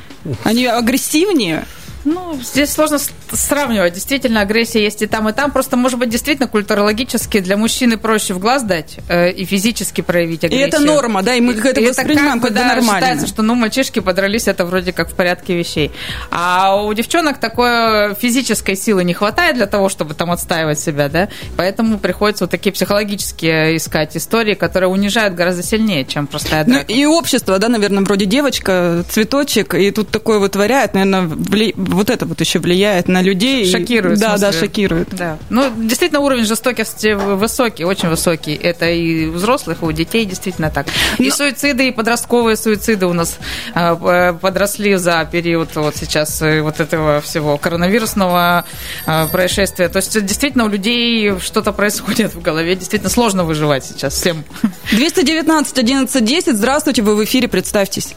Они 0.44 0.66
агрессивнее. 0.66 1.64
Ну, 2.04 2.38
здесь 2.42 2.70
сложно 2.72 2.98
сравнивать. 3.32 3.94
Действительно, 3.94 4.40
агрессия 4.40 4.82
есть 4.82 5.02
и 5.02 5.06
там, 5.06 5.28
и 5.28 5.32
там. 5.32 5.50
Просто, 5.52 5.76
может 5.76 5.98
быть, 5.98 6.08
действительно 6.08 6.48
культурологически 6.48 7.40
для 7.40 7.56
мужчины 7.56 7.96
проще 7.96 8.34
в 8.34 8.38
глаз 8.38 8.62
дать 8.64 8.98
э, 9.08 9.30
и 9.30 9.44
физически 9.44 10.00
проявить 10.00 10.42
И 10.42 10.46
агрессию. 10.46 10.68
это 10.68 10.80
норма, 10.80 11.22
да, 11.22 11.34
и 11.34 11.40
мы 11.40 11.52
это 11.54 11.80
И 11.80 11.86
воспринимаем 11.88 12.40
как 12.40 12.42
бы, 12.42 12.48
как 12.48 12.56
да, 12.56 12.74
нормально. 12.74 12.92
считается, 13.00 13.26
что 13.28 13.42
ну 13.42 13.54
мальчишки 13.54 14.00
подрались, 14.00 14.48
это 14.48 14.64
вроде 14.64 14.92
как 14.92 15.10
в 15.10 15.14
порядке 15.14 15.56
вещей. 15.56 15.92
А 16.30 16.82
у 16.82 16.92
девчонок 16.92 17.38
такой 17.38 18.14
физической 18.16 18.74
силы 18.76 19.04
не 19.04 19.14
хватает 19.14 19.56
для 19.56 19.66
того, 19.66 19.88
чтобы 19.88 20.14
там 20.14 20.30
отстаивать 20.30 20.80
себя, 20.80 21.08
да. 21.08 21.28
Поэтому 21.56 21.98
приходится 21.98 22.44
вот 22.44 22.50
такие 22.50 22.72
психологические 22.72 23.76
искать 23.76 24.16
истории, 24.16 24.54
которые 24.54 24.88
унижают 24.88 25.34
гораздо 25.34 25.62
сильнее, 25.62 26.04
чем 26.04 26.26
простая 26.26 26.64
Ну, 26.66 26.74
драка. 26.74 26.92
и 26.92 27.04
общество, 27.04 27.58
да, 27.58 27.68
наверное, 27.68 28.02
вроде 28.04 28.26
девочка, 28.26 29.04
цветочек, 29.08 29.74
и 29.74 29.90
тут 29.90 30.10
такое 30.10 30.38
вытворяет, 30.38 30.94
наверное, 30.94 31.22
вли- 31.22 31.74
вот 31.94 32.10
это 32.10 32.26
вот 32.26 32.40
еще 32.40 32.58
влияет 32.58 33.08
на 33.08 33.22
людей. 33.22 33.70
Шокирует. 33.70 34.18
Да, 34.18 34.38
да, 34.38 34.52
шокирует. 34.52 35.14
Да. 35.14 35.38
Ну, 35.50 35.70
действительно, 35.76 36.20
уровень 36.20 36.44
жестокости 36.44 37.12
высокий, 37.12 37.84
очень 37.84 38.08
высокий. 38.08 38.54
Это 38.54 38.90
и 38.90 39.26
у 39.26 39.32
взрослых, 39.32 39.82
и 39.82 39.84
у 39.84 39.92
детей 39.92 40.24
действительно 40.24 40.70
так. 40.70 40.86
И 41.18 41.28
Но... 41.28 41.34
суициды, 41.34 41.88
и 41.88 41.92
подростковые 41.92 42.56
суициды 42.56 43.06
у 43.06 43.12
нас 43.12 43.38
а, 43.74 44.32
подросли 44.34 44.96
за 44.96 45.28
период 45.30 45.74
вот 45.74 45.96
сейчас 45.96 46.40
э, 46.42 46.62
вот 46.62 46.80
этого 46.80 47.20
всего 47.20 47.56
коронавирусного 47.58 48.64
а, 49.06 49.26
происшествия. 49.28 49.88
То 49.88 49.98
есть 49.98 50.24
действительно 50.24 50.64
у 50.64 50.68
людей 50.68 51.38
что-то 51.40 51.72
происходит 51.72 52.34
в 52.34 52.42
голове. 52.42 52.74
Действительно 52.76 53.10
сложно 53.10 53.44
выживать 53.44 53.84
сейчас 53.84 54.14
всем. 54.14 54.44
219 54.92 55.78
11 55.78 56.24
10. 56.24 56.56
Здравствуйте, 56.56 57.02
вы 57.02 57.16
в 57.16 57.24
эфире, 57.24 57.48
представьтесь. 57.48 58.14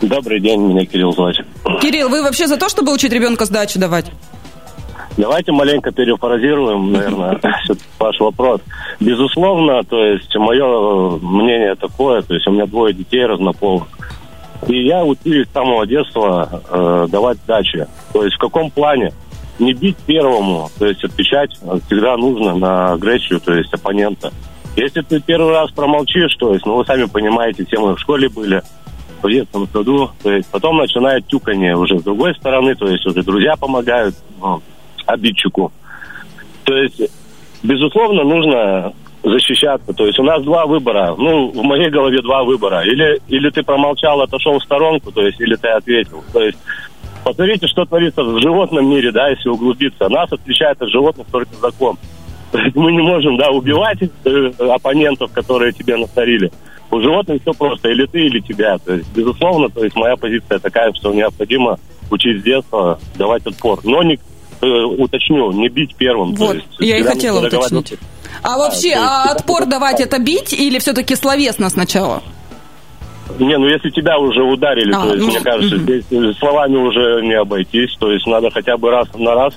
Добрый 0.00 0.40
день, 0.40 0.60
меня 0.60 0.86
Кирилл 0.86 1.12
звать. 1.12 1.40
Кирилл, 1.80 2.08
вы 2.08 2.22
вообще 2.22 2.46
за 2.46 2.56
то, 2.56 2.68
чтобы 2.68 2.92
учить 2.92 3.12
ребенка 3.12 3.44
сдачу 3.44 3.80
давать? 3.80 4.06
Давайте 5.16 5.50
маленько 5.50 5.90
перефразируем, 5.90 6.92
наверное, 6.92 7.40
ваш 7.98 8.20
вопрос. 8.20 8.60
Безусловно, 9.00 9.82
то 9.82 10.04
есть 10.04 10.34
мое 10.36 11.18
мнение 11.18 11.74
такое, 11.74 12.22
то 12.22 12.34
есть 12.34 12.46
у 12.46 12.52
меня 12.52 12.66
двое 12.66 12.94
детей 12.94 13.26
разнополых. 13.26 13.88
И 14.68 14.86
я 14.86 15.04
учусь 15.04 15.48
с 15.48 15.52
самого 15.52 15.86
детства 15.86 16.62
э, 16.70 17.06
давать 17.10 17.38
дачи. 17.46 17.86
То 18.12 18.24
есть 18.24 18.36
в 18.36 18.40
каком 18.40 18.70
плане? 18.70 19.12
Не 19.58 19.72
бить 19.72 19.96
первому, 20.06 20.70
то 20.78 20.86
есть 20.86 21.02
отвечать 21.02 21.50
всегда 21.86 22.16
нужно 22.16 22.56
на 22.56 22.92
агрессию, 22.92 23.40
то 23.40 23.52
есть 23.52 23.74
оппонента. 23.74 24.32
Если 24.76 25.00
ты 25.00 25.20
первый 25.20 25.52
раз 25.52 25.72
промолчишь, 25.72 26.36
то 26.38 26.52
есть, 26.52 26.64
ну 26.64 26.76
вы 26.76 26.84
сами 26.84 27.06
понимаете, 27.06 27.64
все 27.66 27.80
мы 27.80 27.96
в 27.96 27.98
школе 27.98 28.28
были, 28.28 28.62
в 29.22 29.30
детском 29.30 29.68
саду, 29.72 30.10
то 30.22 30.30
есть 30.30 30.48
потом 30.50 30.78
начинает 30.78 31.26
тюканье 31.26 31.76
уже 31.76 31.98
с 31.98 32.02
другой 32.02 32.34
стороны, 32.34 32.74
то 32.74 32.86
есть 32.86 33.04
уже 33.06 33.22
друзья 33.22 33.56
помогают 33.56 34.14
ну, 34.40 34.62
обидчику. 35.06 35.72
То 36.64 36.74
есть, 36.74 37.02
безусловно, 37.62 38.24
нужно 38.24 38.92
защищаться. 39.22 39.92
То 39.92 40.06
есть 40.06 40.18
у 40.18 40.22
нас 40.22 40.42
два 40.44 40.66
выбора. 40.66 41.14
Ну, 41.16 41.50
в 41.50 41.62
моей 41.62 41.90
голове 41.90 42.20
два 42.22 42.44
выбора. 42.44 42.82
Или, 42.84 43.20
или 43.28 43.50
ты 43.50 43.62
промолчал, 43.62 44.20
отошел 44.20 44.58
в 44.58 44.62
сторонку, 44.62 45.12
то 45.12 45.22
есть, 45.26 45.40
или 45.40 45.56
ты 45.56 45.68
ответил. 45.68 46.22
То 46.32 46.42
есть, 46.42 46.58
посмотрите, 47.24 47.66
что 47.66 47.84
творится 47.84 48.22
в 48.22 48.40
животном 48.40 48.88
мире, 48.88 49.10
да, 49.12 49.28
если 49.28 49.48
углубиться. 49.48 50.08
Нас 50.08 50.32
отличает 50.32 50.80
от 50.80 50.90
животных 50.90 51.26
только 51.30 51.54
закон. 51.56 51.96
То 52.52 52.58
есть 52.64 52.76
мы 52.76 52.92
не 52.92 53.02
можем, 53.02 53.36
да, 53.36 53.50
убивать 53.50 53.98
э, 54.02 54.52
оппонентов, 54.58 55.32
которые 55.32 55.72
тебе 55.72 55.96
насорили. 55.96 56.50
У 56.90 57.00
животных 57.00 57.42
все 57.42 57.52
просто, 57.52 57.88
или 57.88 58.06
ты, 58.06 58.20
или 58.20 58.40
тебя. 58.40 58.78
То 58.78 58.94
есть, 58.94 59.14
безусловно, 59.14 59.68
то 59.68 59.84
есть 59.84 59.94
моя 59.94 60.16
позиция 60.16 60.58
такая, 60.58 60.92
что 60.94 61.12
необходимо 61.12 61.78
учить 62.10 62.40
с 62.40 62.42
детства, 62.42 62.98
давать 63.16 63.46
отпор. 63.46 63.80
Но 63.84 64.02
не, 64.02 64.18
э, 64.62 64.66
уточню, 64.66 65.52
не 65.52 65.68
бить 65.68 65.94
первым. 65.96 66.34
Вот, 66.34 66.56
есть, 66.56 66.66
я 66.80 66.98
и 66.98 67.02
хотела 67.02 67.46
уточнить. 67.46 67.94
А 68.42 68.56
вообще, 68.56 68.94
а, 68.94 69.24
а 69.24 69.32
отпор 69.32 69.66
давать 69.66 70.00
это 70.00 70.18
бить 70.18 70.52
или 70.52 70.78
все-таки 70.78 71.14
словесно 71.14 71.68
сначала? 71.68 72.22
Не, 73.38 73.58
ну 73.58 73.66
если 73.66 73.90
тебя 73.90 74.18
уже 74.18 74.42
ударили, 74.42 74.92
а, 74.92 75.02
то 75.02 75.14
есть, 75.14 75.20
ну, 75.20 75.26
мне 75.26 75.40
кажется, 75.40 75.76
угу. 75.76 75.82
здесь 75.82 76.04
словами 76.38 76.76
уже 76.76 77.20
не 77.22 77.34
обойтись, 77.34 77.94
то 77.98 78.10
есть 78.10 78.26
надо 78.26 78.50
хотя 78.50 78.76
бы 78.76 78.90
раз 78.90 79.08
на 79.14 79.34
раз 79.34 79.54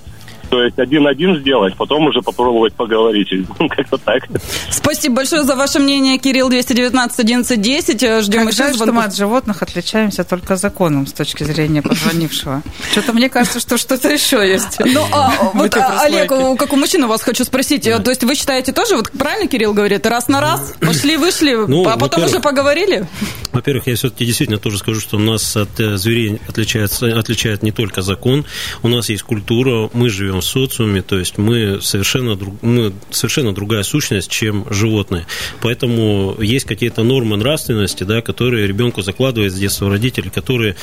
то 0.51 0.61
есть 0.61 0.77
один-один 0.77 1.37
сделать, 1.37 1.75
потом 1.77 2.07
уже 2.07 2.21
попробовать 2.21 2.73
поговорить. 2.73 3.29
Как-то 3.57 3.97
так. 3.97 4.23
Спасибо 4.69 5.15
большое 5.15 5.43
за 5.43 5.55
ваше 5.55 5.79
мнение, 5.79 6.17
Кирилл 6.17 6.49
219 6.49 7.19
11 7.19 7.61
10. 7.61 8.23
Ждем 8.25 8.45
как 8.45 8.53
жаль, 8.53 8.75
что 8.75 8.91
мы 8.91 9.05
от 9.05 9.15
животных 9.15 9.61
отличаемся 9.61 10.25
только 10.25 10.57
законом 10.57 11.07
с 11.07 11.13
точки 11.13 11.45
зрения 11.45 11.81
позвонившего. 11.81 12.63
Что-то 12.91 13.13
мне 13.13 13.29
кажется, 13.29 13.61
что 13.61 13.77
что-то 13.77 14.09
еще 14.09 14.45
есть. 14.45 14.77
Ну, 14.79 15.05
а, 15.13 15.31
вот, 15.53 15.73
а, 15.77 16.01
Олег, 16.01 16.27
как 16.59 16.73
у 16.73 16.75
мужчины 16.75 17.07
вас 17.07 17.21
хочу 17.21 17.45
спросить. 17.45 17.83
То 17.83 18.09
есть 18.09 18.25
вы 18.25 18.35
считаете 18.35 18.73
тоже, 18.73 18.97
вот 18.97 19.09
правильно 19.11 19.47
Кирилл 19.47 19.73
говорит, 19.73 20.05
раз 20.05 20.27
на 20.27 20.41
раз, 20.41 20.73
пошли, 20.81 21.15
вышли, 21.15 21.55
ну, 21.55 21.87
а 21.87 21.95
потом 21.95 22.25
уже 22.25 22.41
поговорили? 22.41 23.07
Во-первых, 23.53 23.87
я 23.87 23.95
все-таки 23.95 24.25
действительно 24.25 24.59
тоже 24.59 24.79
скажу, 24.79 24.99
что 24.99 25.15
у 25.15 25.19
нас 25.19 25.55
от 25.55 25.79
э, 25.79 25.95
зверей 25.95 26.41
отличается, 26.47 27.17
отличает 27.17 27.63
не 27.63 27.71
только 27.71 28.01
закон, 28.01 28.45
у 28.83 28.89
нас 28.89 29.09
есть 29.09 29.23
культура, 29.23 29.89
мы 29.93 30.09
живем 30.09 30.40
социуме, 30.41 31.01
то 31.01 31.17
есть 31.17 31.37
мы 31.37 31.79
совершенно, 31.81 32.35
друг, 32.35 32.61
мы 32.61 32.93
совершенно 33.09 33.53
другая 33.53 33.83
сущность, 33.83 34.29
чем 34.29 34.65
животные. 34.69 35.25
Поэтому 35.61 36.35
есть 36.39 36.65
какие-то 36.65 37.03
нормы 37.03 37.37
нравственности, 37.37 38.03
да, 38.03 38.21
которые 38.21 38.67
ребенку 38.67 39.01
закладывает 39.01 39.53
с 39.53 39.55
детства 39.55 39.89
родители, 39.89 40.29
которые, 40.29 40.75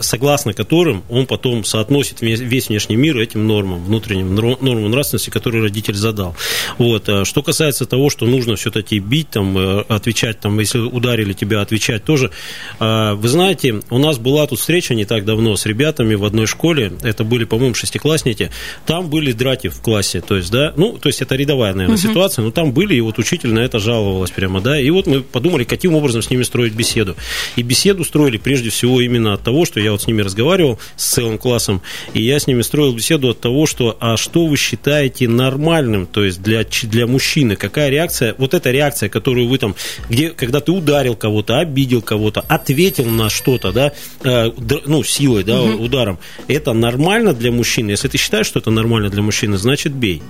согласно 0.00 0.52
которым 0.52 1.02
он 1.08 1.26
потом 1.26 1.64
соотносит 1.64 2.20
весь 2.20 2.68
внешний 2.68 2.96
мир 2.96 3.18
этим 3.18 3.46
нормам, 3.46 3.84
внутренним 3.84 4.34
нормам 4.34 4.90
нравственности, 4.90 5.30
которые 5.30 5.62
родитель 5.62 5.94
задал. 5.94 6.36
Вот. 6.78 7.08
А 7.08 7.24
что 7.24 7.42
касается 7.42 7.86
того, 7.86 8.10
что 8.10 8.26
нужно 8.26 8.56
все-таки 8.56 8.98
бить, 8.98 9.30
там, 9.30 9.56
э, 9.56 9.80
отвечать, 9.88 10.40
там, 10.40 10.58
если 10.58 10.78
ударили 10.78 11.32
тебя, 11.32 11.60
отвечать 11.60 12.04
тоже. 12.04 12.30
А, 12.78 13.14
вы 13.14 13.28
знаете, 13.28 13.80
у 13.90 13.98
нас 13.98 14.18
была 14.18 14.46
тут 14.46 14.60
встреча 14.60 14.94
не 14.94 15.04
так 15.04 15.24
давно 15.24 15.56
с 15.56 15.66
ребятами 15.66 16.14
в 16.14 16.24
одной 16.24 16.46
школе, 16.46 16.92
это 17.02 17.24
были, 17.24 17.44
по-моему, 17.44 17.74
шестиклассники, 17.74 18.50
там 18.92 19.08
были 19.08 19.32
драки 19.32 19.68
в 19.68 19.80
классе, 19.80 20.20
то 20.20 20.36
есть, 20.36 20.50
да, 20.50 20.74
ну, 20.76 20.98
то 20.98 21.08
есть 21.08 21.22
это 21.22 21.34
рядовая, 21.34 21.72
наверное, 21.72 21.96
угу. 21.96 22.08
ситуация, 22.08 22.44
но 22.44 22.50
там 22.50 22.72
были, 22.72 22.94
и 22.94 23.00
вот 23.00 23.18
учитель 23.18 23.48
на 23.48 23.60
это 23.60 23.78
жаловалась 23.78 24.30
прямо, 24.30 24.60
да, 24.60 24.78
и 24.78 24.90
вот 24.90 25.06
мы 25.06 25.22
подумали, 25.22 25.64
каким 25.64 25.94
образом 25.94 26.20
с 26.20 26.28
ними 26.28 26.42
строить 26.42 26.74
беседу. 26.74 27.16
И 27.56 27.62
беседу 27.62 28.04
строили 28.04 28.36
прежде 28.36 28.68
всего 28.68 29.00
именно 29.00 29.32
от 29.32 29.42
того, 29.42 29.64
что 29.64 29.80
я 29.80 29.92
вот 29.92 30.02
с 30.02 30.06
ними 30.06 30.20
разговаривал, 30.20 30.78
с 30.96 31.06
целым 31.06 31.38
классом, 31.38 31.80
и 32.12 32.22
я 32.22 32.38
с 32.38 32.46
ними 32.46 32.60
строил 32.60 32.92
беседу 32.92 33.30
от 33.30 33.40
того, 33.40 33.64
что, 33.64 33.96
а 33.98 34.18
что 34.18 34.44
вы 34.44 34.58
считаете 34.58 35.26
нормальным, 35.26 36.04
то 36.04 36.22
есть 36.22 36.42
для, 36.42 36.66
для 36.82 37.06
мужчины, 37.06 37.56
какая 37.56 37.88
реакция, 37.88 38.34
вот 38.36 38.52
эта 38.52 38.70
реакция, 38.70 39.08
которую 39.08 39.48
вы 39.48 39.56
там, 39.56 39.74
где, 40.10 40.28
когда 40.28 40.60
ты 40.60 40.70
ударил 40.70 41.16
кого-то, 41.16 41.58
обидел 41.60 42.02
кого-то, 42.02 42.44
ответил 42.46 43.06
на 43.06 43.30
что-то, 43.30 43.72
да, 43.72 43.92
э, 44.22 44.50
ну, 44.84 45.02
силой, 45.02 45.44
да, 45.44 45.62
угу. 45.62 45.84
ударом, 45.84 46.18
это 46.46 46.74
нормально 46.74 47.32
для 47.32 47.50
мужчины, 47.50 47.92
если 47.92 48.08
ты 48.08 48.18
считаешь, 48.18 48.46
что 48.46 48.58
это 48.58 48.70
нормально 48.70 48.81
для 48.82 49.22
мужчины, 49.22 49.56
значит 49.56 49.92
бей. 49.92 50.22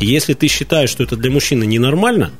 И 0.00 0.06
если 0.06 0.34
ты 0.34 0.48
считаешь, 0.48 0.90
что 0.90 1.02
это 1.02 1.16
для 1.16 1.30
мужчины 1.30 1.64
ненормально, 1.64 2.30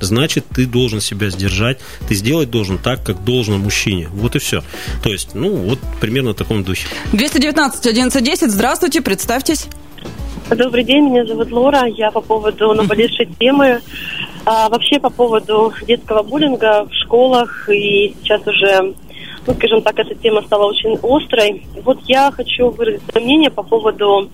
значит, 0.00 0.44
ты 0.54 0.66
должен 0.66 1.00
себя 1.00 1.30
сдержать, 1.30 1.78
ты 2.08 2.14
сделать 2.14 2.50
должен 2.50 2.78
так, 2.78 3.04
как 3.04 3.24
должно 3.24 3.58
мужчине. 3.58 4.08
Вот 4.12 4.36
и 4.36 4.38
все. 4.38 4.62
То 5.02 5.10
есть, 5.10 5.34
ну, 5.34 5.50
вот 5.50 5.78
примерно 6.00 6.30
в 6.30 6.34
таком 6.34 6.62
духе. 6.62 6.86
219 7.12 7.80
1110, 7.80 8.50
здравствуйте, 8.50 9.02
представьтесь. 9.02 9.66
Добрый 10.50 10.84
день, 10.84 11.10
меня 11.10 11.26
зовут 11.26 11.50
Лора. 11.50 11.86
Я 11.86 12.10
по 12.10 12.20
поводу 12.20 12.72
наболевшей 12.72 13.28
темы. 13.38 13.80
А, 14.46 14.68
вообще 14.70 14.98
по 14.98 15.10
поводу 15.10 15.74
детского 15.86 16.22
буллинга 16.22 16.86
в 16.86 16.94
школах 17.04 17.68
и 17.68 18.14
сейчас 18.22 18.40
уже 18.46 18.94
ну, 19.46 19.54
скажем 19.54 19.80
так, 19.80 19.98
эта 19.98 20.14
тема 20.14 20.42
стала 20.42 20.66
очень 20.66 20.98
острой. 21.02 21.66
Вот 21.82 21.98
я 22.06 22.30
хочу 22.30 22.68
выразить 22.68 23.02
мнение 23.14 23.50
по 23.50 23.62
поводу 23.62 24.28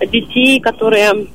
детей, 0.00 0.60
которые 0.60 1.26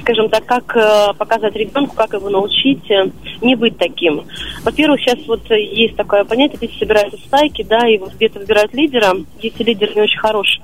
скажем 0.00 0.28
так, 0.28 0.44
как 0.44 0.76
э, 0.76 1.14
показать 1.16 1.54
ребенку, 1.56 1.94
как 1.96 2.12
его 2.12 2.28
научить 2.28 2.88
э, 2.90 3.10
не 3.40 3.54
быть 3.54 3.78
таким. 3.78 4.22
Во-первых, 4.62 5.00
сейчас 5.00 5.18
вот 5.26 5.50
есть 5.50 5.96
такое 5.96 6.24
понятие, 6.24 6.58
дети 6.60 6.78
собираются 6.78 7.16
в 7.16 7.24
стайки, 7.24 7.62
да, 7.62 7.88
и 7.88 7.98
вот 7.98 8.14
где-то 8.14 8.38
выбирают 8.38 8.74
лидера, 8.74 9.16
если 9.40 9.64
лидер 9.64 9.94
не 9.94 10.02
очень 10.02 10.18
хороший 10.18 10.62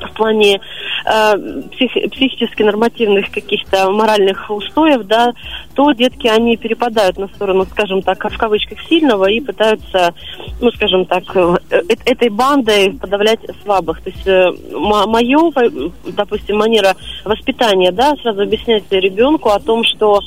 в 0.00 0.12
плане 0.14 0.60
э, 1.04 1.36
псих, 1.72 1.92
психически 2.12 2.62
нормативных 2.62 3.30
каких-то 3.30 3.90
моральных 3.90 4.50
устоев, 4.50 5.04
да, 5.06 5.32
то 5.74 5.92
детки, 5.92 6.26
они 6.26 6.56
перепадают 6.56 7.18
на 7.18 7.28
сторону, 7.28 7.66
скажем 7.70 8.02
так, 8.02 8.22
в 8.24 8.38
кавычках 8.38 8.80
сильного 8.88 9.30
и 9.30 9.40
пытаются, 9.40 10.14
ну, 10.60 10.70
скажем 10.72 11.06
так, 11.06 11.24
э, 11.34 11.56
э 11.70 11.82
этой 12.04 12.28
бандой 12.28 12.92
подавлять 12.94 13.40
слабых. 13.62 14.00
То 14.02 14.10
есть 14.10 14.26
э, 14.26 14.50
мое, 14.72 15.52
допустим, 16.06 16.58
манера 16.58 16.94
воспитания, 17.24 17.92
да, 17.92 18.14
сразу 18.22 18.42
объяснять 18.42 18.84
ребенку 18.90 19.50
о 19.50 19.60
том, 19.60 19.84
что 19.84 20.20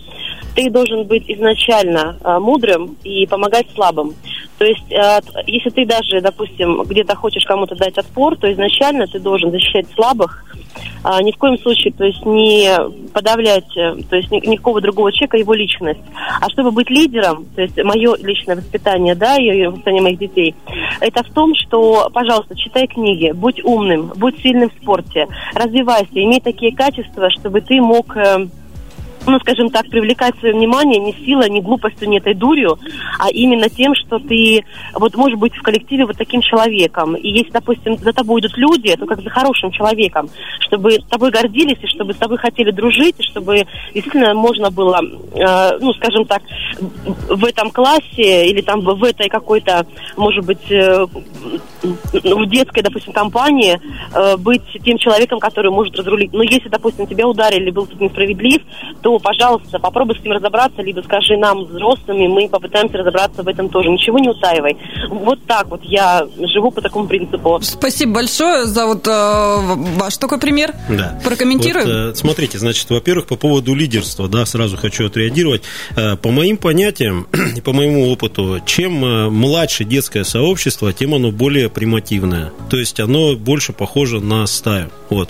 ты 0.55 0.69
должен 0.69 1.05
быть 1.05 1.23
изначально 1.27 2.17
э, 2.23 2.39
мудрым 2.39 2.97
и 3.03 3.25
помогать 3.27 3.67
слабым. 3.73 4.13
То 4.57 4.65
есть, 4.65 4.91
э, 4.91 5.19
если 5.47 5.71
ты 5.71 5.85
даже, 5.85 6.21
допустим, 6.21 6.83
где-то 6.83 7.15
хочешь 7.15 7.45
кому-то 7.45 7.75
дать 7.75 7.97
отпор, 7.97 8.37
то 8.37 8.51
изначально 8.53 9.07
ты 9.07 9.19
должен 9.19 9.49
защищать 9.49 9.87
слабых, 9.95 10.45
э, 11.03 11.23
ни 11.23 11.31
в 11.31 11.37
коем 11.37 11.57
случае, 11.57 11.93
то 11.93 12.03
есть 12.05 12.23
не 12.25 12.69
подавлять, 13.11 13.75
э, 13.75 13.95
то 14.07 14.15
есть 14.15 14.29
ни, 14.29 14.45
никакого 14.45 14.79
другого 14.79 15.11
человека 15.11 15.37
его 15.37 15.55
личность. 15.55 16.01
А 16.39 16.47
чтобы 16.49 16.69
быть 16.69 16.91
лидером, 16.91 17.47
то 17.55 17.61
есть 17.63 17.75
мое 17.83 18.15
личное 18.17 18.55
воспитание, 18.55 19.15
да, 19.15 19.35
и 19.37 19.65
воспитание 19.65 20.01
моих 20.03 20.19
детей, 20.19 20.53
это 20.99 21.23
в 21.23 21.33
том, 21.33 21.55
что, 21.55 22.09
пожалуйста, 22.13 22.55
читай 22.55 22.85
книги, 22.85 23.31
будь 23.31 23.63
умным, 23.63 24.11
будь 24.15 24.39
сильным 24.41 24.69
в 24.69 24.81
спорте, 24.81 25.27
развивайся, 25.55 26.11
имей 26.13 26.39
такие 26.39 26.75
качества, 26.75 27.31
чтобы 27.31 27.61
ты 27.61 27.81
мог 27.81 28.15
э, 28.15 28.47
ну, 29.25 29.39
скажем 29.39 29.69
так, 29.69 29.87
привлекать 29.89 30.37
свое 30.39 30.53
внимание 30.53 30.99
не 30.99 31.13
силой, 31.13 31.49
не 31.49 31.61
глупостью, 31.61 32.09
не 32.09 32.17
этой 32.17 32.33
дурью, 32.33 32.77
а 33.19 33.29
именно 33.29 33.69
тем, 33.69 33.93
что 33.95 34.19
ты 34.19 34.63
вот 34.93 35.15
можешь 35.15 35.37
быть 35.37 35.55
в 35.55 35.61
коллективе 35.61 36.05
вот 36.05 36.17
таким 36.17 36.41
человеком. 36.41 37.15
И 37.15 37.29
если, 37.29 37.51
допустим, 37.51 37.97
за 37.97 38.13
тобой 38.13 38.41
идут 38.41 38.57
люди, 38.57 38.95
то 38.95 39.05
как 39.05 39.21
за 39.21 39.29
хорошим 39.29 39.71
человеком, 39.71 40.29
чтобы 40.59 40.99
тобой 41.09 41.31
гордились, 41.31 41.77
и 41.81 41.87
чтобы 41.87 42.13
с 42.13 42.17
тобой 42.17 42.37
хотели 42.37 42.71
дружить, 42.71 43.15
и 43.19 43.23
чтобы 43.23 43.65
действительно 43.93 44.33
можно 44.33 44.71
было, 44.71 45.01
э, 45.01 45.77
ну, 45.79 45.93
скажем 45.93 46.25
так, 46.25 46.41
в 47.29 47.45
этом 47.45 47.71
классе 47.71 48.47
или 48.47 48.61
там 48.61 48.81
в 48.81 49.03
этой 49.03 49.29
какой-то, 49.29 49.85
может 50.17 50.45
быть, 50.45 50.71
э, 50.71 51.05
в 51.83 52.45
детской, 52.47 52.81
допустим, 52.81 53.13
компании 53.13 53.79
э, 54.13 54.37
быть 54.37 54.63
тем 54.83 54.97
человеком, 54.97 55.39
который 55.39 55.71
может 55.71 55.97
разрулить. 55.97 56.33
Но 56.33 56.43
если, 56.43 56.69
допустим, 56.69 57.07
тебя 57.07 57.27
ударили, 57.27 57.71
был 57.71 57.85
тут 57.85 57.99
несправедлив, 57.99 58.61
то, 59.01 59.10
пожалуйста, 59.19 59.79
попробуй 59.79 60.17
с 60.17 60.23
ним 60.23 60.33
разобраться, 60.33 60.81
либо 60.81 61.01
скажи 61.01 61.37
нам, 61.37 61.65
взрослыми, 61.65 62.27
мы 62.27 62.49
попытаемся 62.49 62.97
разобраться 62.97 63.43
в 63.43 63.47
этом 63.47 63.69
тоже. 63.69 63.89
Ничего 63.89 64.19
не 64.19 64.29
утаивай. 64.29 64.77
Вот 65.09 65.39
так 65.45 65.67
вот 65.67 65.81
я 65.83 66.27
живу 66.53 66.71
по 66.71 66.81
такому 66.81 67.07
принципу. 67.07 67.59
Спасибо 67.61 68.13
большое 68.15 68.65
за 68.65 68.85
вот 68.85 69.07
э, 69.07 69.55
ваш 69.97 70.17
такой 70.17 70.39
пример. 70.39 70.73
Да. 70.89 71.19
Прокомментируем. 71.23 71.85
Вот, 71.85 72.13
э, 72.13 72.15
смотрите, 72.15 72.57
значит, 72.59 72.89
во-первых, 72.89 73.27
по 73.27 73.35
поводу 73.35 73.73
лидерства, 73.73 74.27
да, 74.27 74.45
сразу 74.45 74.77
хочу 74.77 75.07
отреагировать. 75.07 75.63
Э, 75.95 76.15
по 76.15 76.31
моим 76.31 76.57
понятиям 76.57 77.27
и 77.55 77.61
по 77.61 77.73
моему 77.73 78.11
опыту, 78.11 78.59
чем 78.65 79.03
э, 79.03 79.29
младше 79.29 79.83
детское 79.83 80.23
сообщество, 80.23 80.93
тем 80.93 81.15
оно 81.15 81.31
более 81.31 81.69
примативное. 81.69 82.51
То 82.69 82.77
есть 82.77 82.99
оно 82.99 83.35
больше 83.35 83.73
похоже 83.73 84.19
на 84.19 84.45
стаю. 84.47 84.91
Вот. 85.09 85.29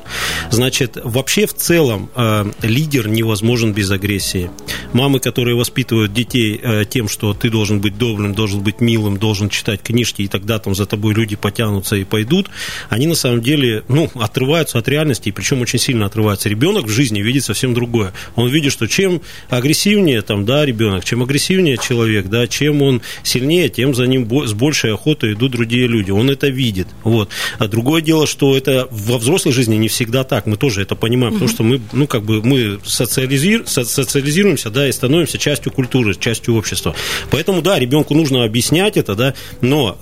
Значит, 0.49 0.97
вообще 1.03 1.47
в 1.47 1.53
целом 1.53 2.09
э, 2.15 2.45
лидер 2.61 3.07
невозможен 3.07 3.70
без 3.73 3.91
агрессии. 3.91 4.49
Мамы, 4.93 5.19
которые 5.19 5.55
воспитывают 5.55 6.13
детей 6.13 6.59
э, 6.61 6.85
тем, 6.85 7.07
что 7.07 7.33
ты 7.33 7.49
должен 7.49 7.81
быть 7.81 7.97
добрым, 7.97 8.33
должен 8.33 8.61
быть 8.61 8.81
милым, 8.81 9.17
должен 9.17 9.49
читать 9.49 9.81
книжки, 9.81 10.23
и 10.23 10.27
тогда 10.27 10.59
там 10.59 10.75
за 10.75 10.85
тобой 10.85 11.13
люди 11.13 11.35
потянутся 11.35 11.95
и 11.95 12.03
пойдут, 12.03 12.49
они 12.89 13.07
на 13.07 13.15
самом 13.15 13.41
деле, 13.41 13.83
ну, 13.87 14.09
отрываются 14.15 14.77
от 14.77 14.87
реальности, 14.87 15.29
и 15.29 15.31
причем 15.31 15.61
очень 15.61 15.79
сильно 15.79 16.05
отрываются. 16.05 16.49
Ребенок 16.49 16.85
в 16.85 16.89
жизни 16.89 17.21
видит 17.21 17.43
совсем 17.43 17.73
другое. 17.73 18.13
Он 18.35 18.49
видит, 18.49 18.71
что 18.71 18.87
чем 18.87 19.21
агрессивнее 19.49 20.21
там, 20.21 20.45
да, 20.45 20.65
ребенок, 20.65 21.05
чем 21.05 21.23
агрессивнее 21.23 21.77
человек, 21.77 22.27
да, 22.27 22.47
чем 22.47 22.81
он 22.81 23.01
сильнее, 23.23 23.69
тем 23.69 23.95
за 23.95 24.07
ним 24.07 24.29
с 24.47 24.53
большей 24.53 24.93
охотой 24.93 25.33
идут 25.33 25.51
другие 25.51 25.87
люди. 25.87 26.11
Он 26.11 26.29
это 26.29 26.47
видит. 26.47 26.87
Вот. 27.03 27.29
А 27.59 27.67
другое 27.67 28.01
дело, 28.01 28.27
что 28.27 28.55
это 28.55 28.87
во 28.91 29.17
взрослой 29.17 29.51
жизни 29.51 29.75
не 29.75 29.87
всегда 29.87 30.23
так. 30.23 30.45
Мы 30.45 30.57
тоже 30.57 30.81
это 30.81 30.95
понимаем, 30.95 31.33
потому 31.33 31.49
что 31.49 31.63
мы, 31.63 31.81
ну, 31.93 32.07
как 32.07 32.23
бы, 32.23 32.41
мы 32.43 32.79
социализир, 32.83 33.60
социализируемся, 33.65 34.69
да, 34.69 34.87
и 34.87 34.91
становимся 34.91 35.37
частью 35.37 35.71
культуры, 35.71 36.15
частью 36.15 36.55
общества. 36.55 36.95
Поэтому, 37.29 37.61
да, 37.61 37.79
ребенку 37.79 38.13
нужно 38.13 38.43
объяснять 38.43 38.97
это, 38.97 39.15
да, 39.15 39.33
но 39.61 39.97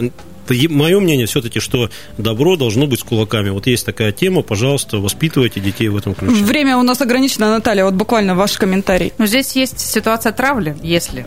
мое 0.70 1.00
мнение 1.00 1.26
все-таки, 1.26 1.60
что 1.60 1.90
добро 2.18 2.56
должно 2.56 2.88
быть 2.88 3.00
с 3.00 3.04
кулаками. 3.04 3.50
Вот 3.50 3.68
есть 3.68 3.86
такая 3.86 4.12
тема, 4.12 4.42
пожалуйста, 4.42 4.98
воспитывайте 4.98 5.60
детей 5.60 5.88
в 5.90 5.98
этом 5.98 6.16
ключе. 6.16 6.44
Время 6.44 6.78
у 6.78 6.84
нас 6.84 7.02
ограничено, 7.02 7.50
Наталья, 7.50 7.86
вот 7.86 7.94
буквально 7.94 8.36
ваш 8.36 8.58
комментарий. 8.58 9.14
Ну, 9.18 9.26
здесь 9.26 9.56
есть 9.56 9.80
ситуация 9.80 10.32
травли, 10.32 10.76
если, 10.82 11.26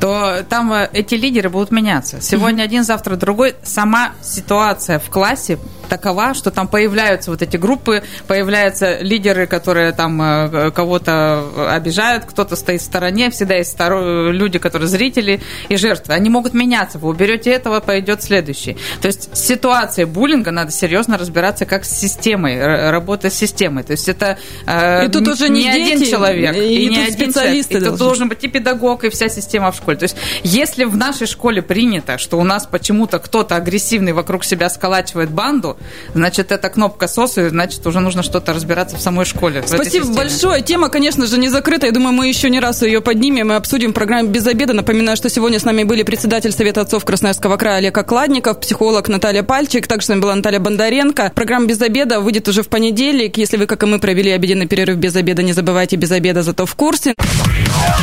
то 0.00 0.44
там 0.48 0.72
э, 0.72 0.88
эти 0.92 1.14
лидеры 1.14 1.50
будут 1.50 1.70
меняться. 1.70 2.20
Сегодня 2.20 2.62
один, 2.62 2.84
завтра 2.84 3.16
другой. 3.16 3.54
Сама 3.62 4.12
ситуация 4.22 4.98
в 4.98 5.10
классе 5.10 5.58
такова, 5.88 6.34
что 6.34 6.50
там 6.50 6.68
появляются 6.68 7.30
вот 7.30 7.42
эти 7.42 7.56
группы, 7.56 8.02
появляются 8.26 9.00
лидеры, 9.00 9.46
которые 9.46 9.92
там 9.92 10.20
э, 10.22 10.70
кого-то 10.70 11.72
обижают, 11.74 12.24
кто-то 12.24 12.56
стоит 12.56 12.80
в 12.80 12.84
стороне, 12.84 13.30
всегда 13.30 13.56
есть 13.56 13.76
люди, 13.78 14.58
которые 14.58 14.88
зрители 14.88 15.40
и 15.68 15.76
жертвы. 15.76 16.14
Они 16.14 16.28
могут 16.28 16.54
меняться. 16.54 16.98
Вы 16.98 17.08
уберете 17.08 17.50
этого, 17.50 17.80
пойдет 17.80 18.22
следующий. 18.22 18.59
То 19.00 19.06
есть 19.06 19.36
ситуация 19.36 20.06
буллинга 20.06 20.50
надо 20.50 20.70
серьезно 20.70 21.18
разбираться 21.18 21.66
как 21.66 21.84
с 21.84 21.90
системой, 21.90 22.90
работа 22.90 23.30
с 23.30 23.34
системой. 23.34 23.82
То 23.82 23.92
есть 23.92 24.08
это 24.08 24.38
э, 24.66 25.06
и 25.06 25.08
тут 25.08 25.28
уже 25.28 25.48
не, 25.48 25.64
не 25.64 25.72
дети, 25.72 25.92
один 25.94 26.10
человек, 26.10 26.56
и, 26.56 26.84
и 26.84 26.86
не 26.88 26.98
один 26.98 27.12
специалисты 27.12 27.74
человек. 27.74 27.88
И 27.88 27.90
тут 27.90 27.98
должен 27.98 28.28
быть 28.28 28.44
и 28.44 28.48
педагог, 28.48 29.04
и 29.04 29.10
вся 29.10 29.28
система 29.28 29.72
в 29.72 29.76
школе. 29.76 29.96
То 29.96 30.04
есть 30.04 30.16
если 30.42 30.84
в 30.84 30.96
нашей 30.96 31.26
школе 31.26 31.62
принято, 31.62 32.18
что 32.18 32.38
у 32.38 32.44
нас 32.44 32.66
почему-то 32.66 33.18
кто-то 33.18 33.56
агрессивный 33.56 34.12
вокруг 34.12 34.44
себя 34.44 34.68
сколачивает 34.70 35.30
банду, 35.30 35.76
значит, 36.14 36.52
это 36.52 36.68
кнопка 36.68 37.08
СОС, 37.08 37.38
и 37.38 37.48
значит, 37.48 37.86
уже 37.86 38.00
нужно 38.00 38.22
что-то 38.22 38.52
разбираться 38.52 38.96
в 38.96 39.00
самой 39.00 39.24
школе. 39.24 39.62
Спасибо 39.66 40.06
большое. 40.14 40.62
Тема, 40.62 40.88
конечно 40.88 41.26
же, 41.26 41.38
не 41.38 41.48
закрыта. 41.48 41.86
Я 41.86 41.92
думаю, 41.92 42.12
мы 42.12 42.28
еще 42.28 42.50
не 42.50 42.60
раз 42.60 42.82
ее 42.82 43.00
поднимем 43.00 43.52
и 43.52 43.54
обсудим 43.54 43.90
в 43.90 43.94
программе 43.94 44.28
«Без 44.28 44.46
обеда». 44.46 44.72
Напоминаю, 44.72 45.16
что 45.16 45.28
сегодня 45.28 45.58
с 45.58 45.64
нами 45.64 45.84
были 45.84 46.02
председатель 46.02 46.52
Совета 46.52 46.82
отцов 46.82 47.04
Красноярского 47.04 47.56
края 47.56 47.76
Олег 47.76 47.96
Окладников, 47.96 48.49
психолог 48.58 49.08
Наталья 49.08 49.42
Пальчик, 49.42 49.86
также 49.86 50.06
с 50.06 50.08
нами 50.08 50.20
была 50.20 50.34
Наталья 50.34 50.58
Бондаренко. 50.58 51.32
Программа 51.34 51.66
«Без 51.66 51.80
обеда» 51.80 52.20
выйдет 52.20 52.48
уже 52.48 52.62
в 52.62 52.68
понедельник. 52.68 53.36
Если 53.36 53.56
вы, 53.56 53.66
как 53.66 53.82
и 53.82 53.86
мы, 53.86 53.98
провели 53.98 54.30
обеденный 54.30 54.66
перерыв 54.66 54.96
без 54.96 55.14
обеда, 55.16 55.42
не 55.42 55.52
забывайте 55.52 55.96
без 55.96 56.10
обеда, 56.10 56.42
зато 56.42 56.66
в 56.66 56.74
курсе. 56.74 57.14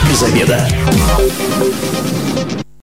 Без 0.09 0.23
обеда. 0.23 0.67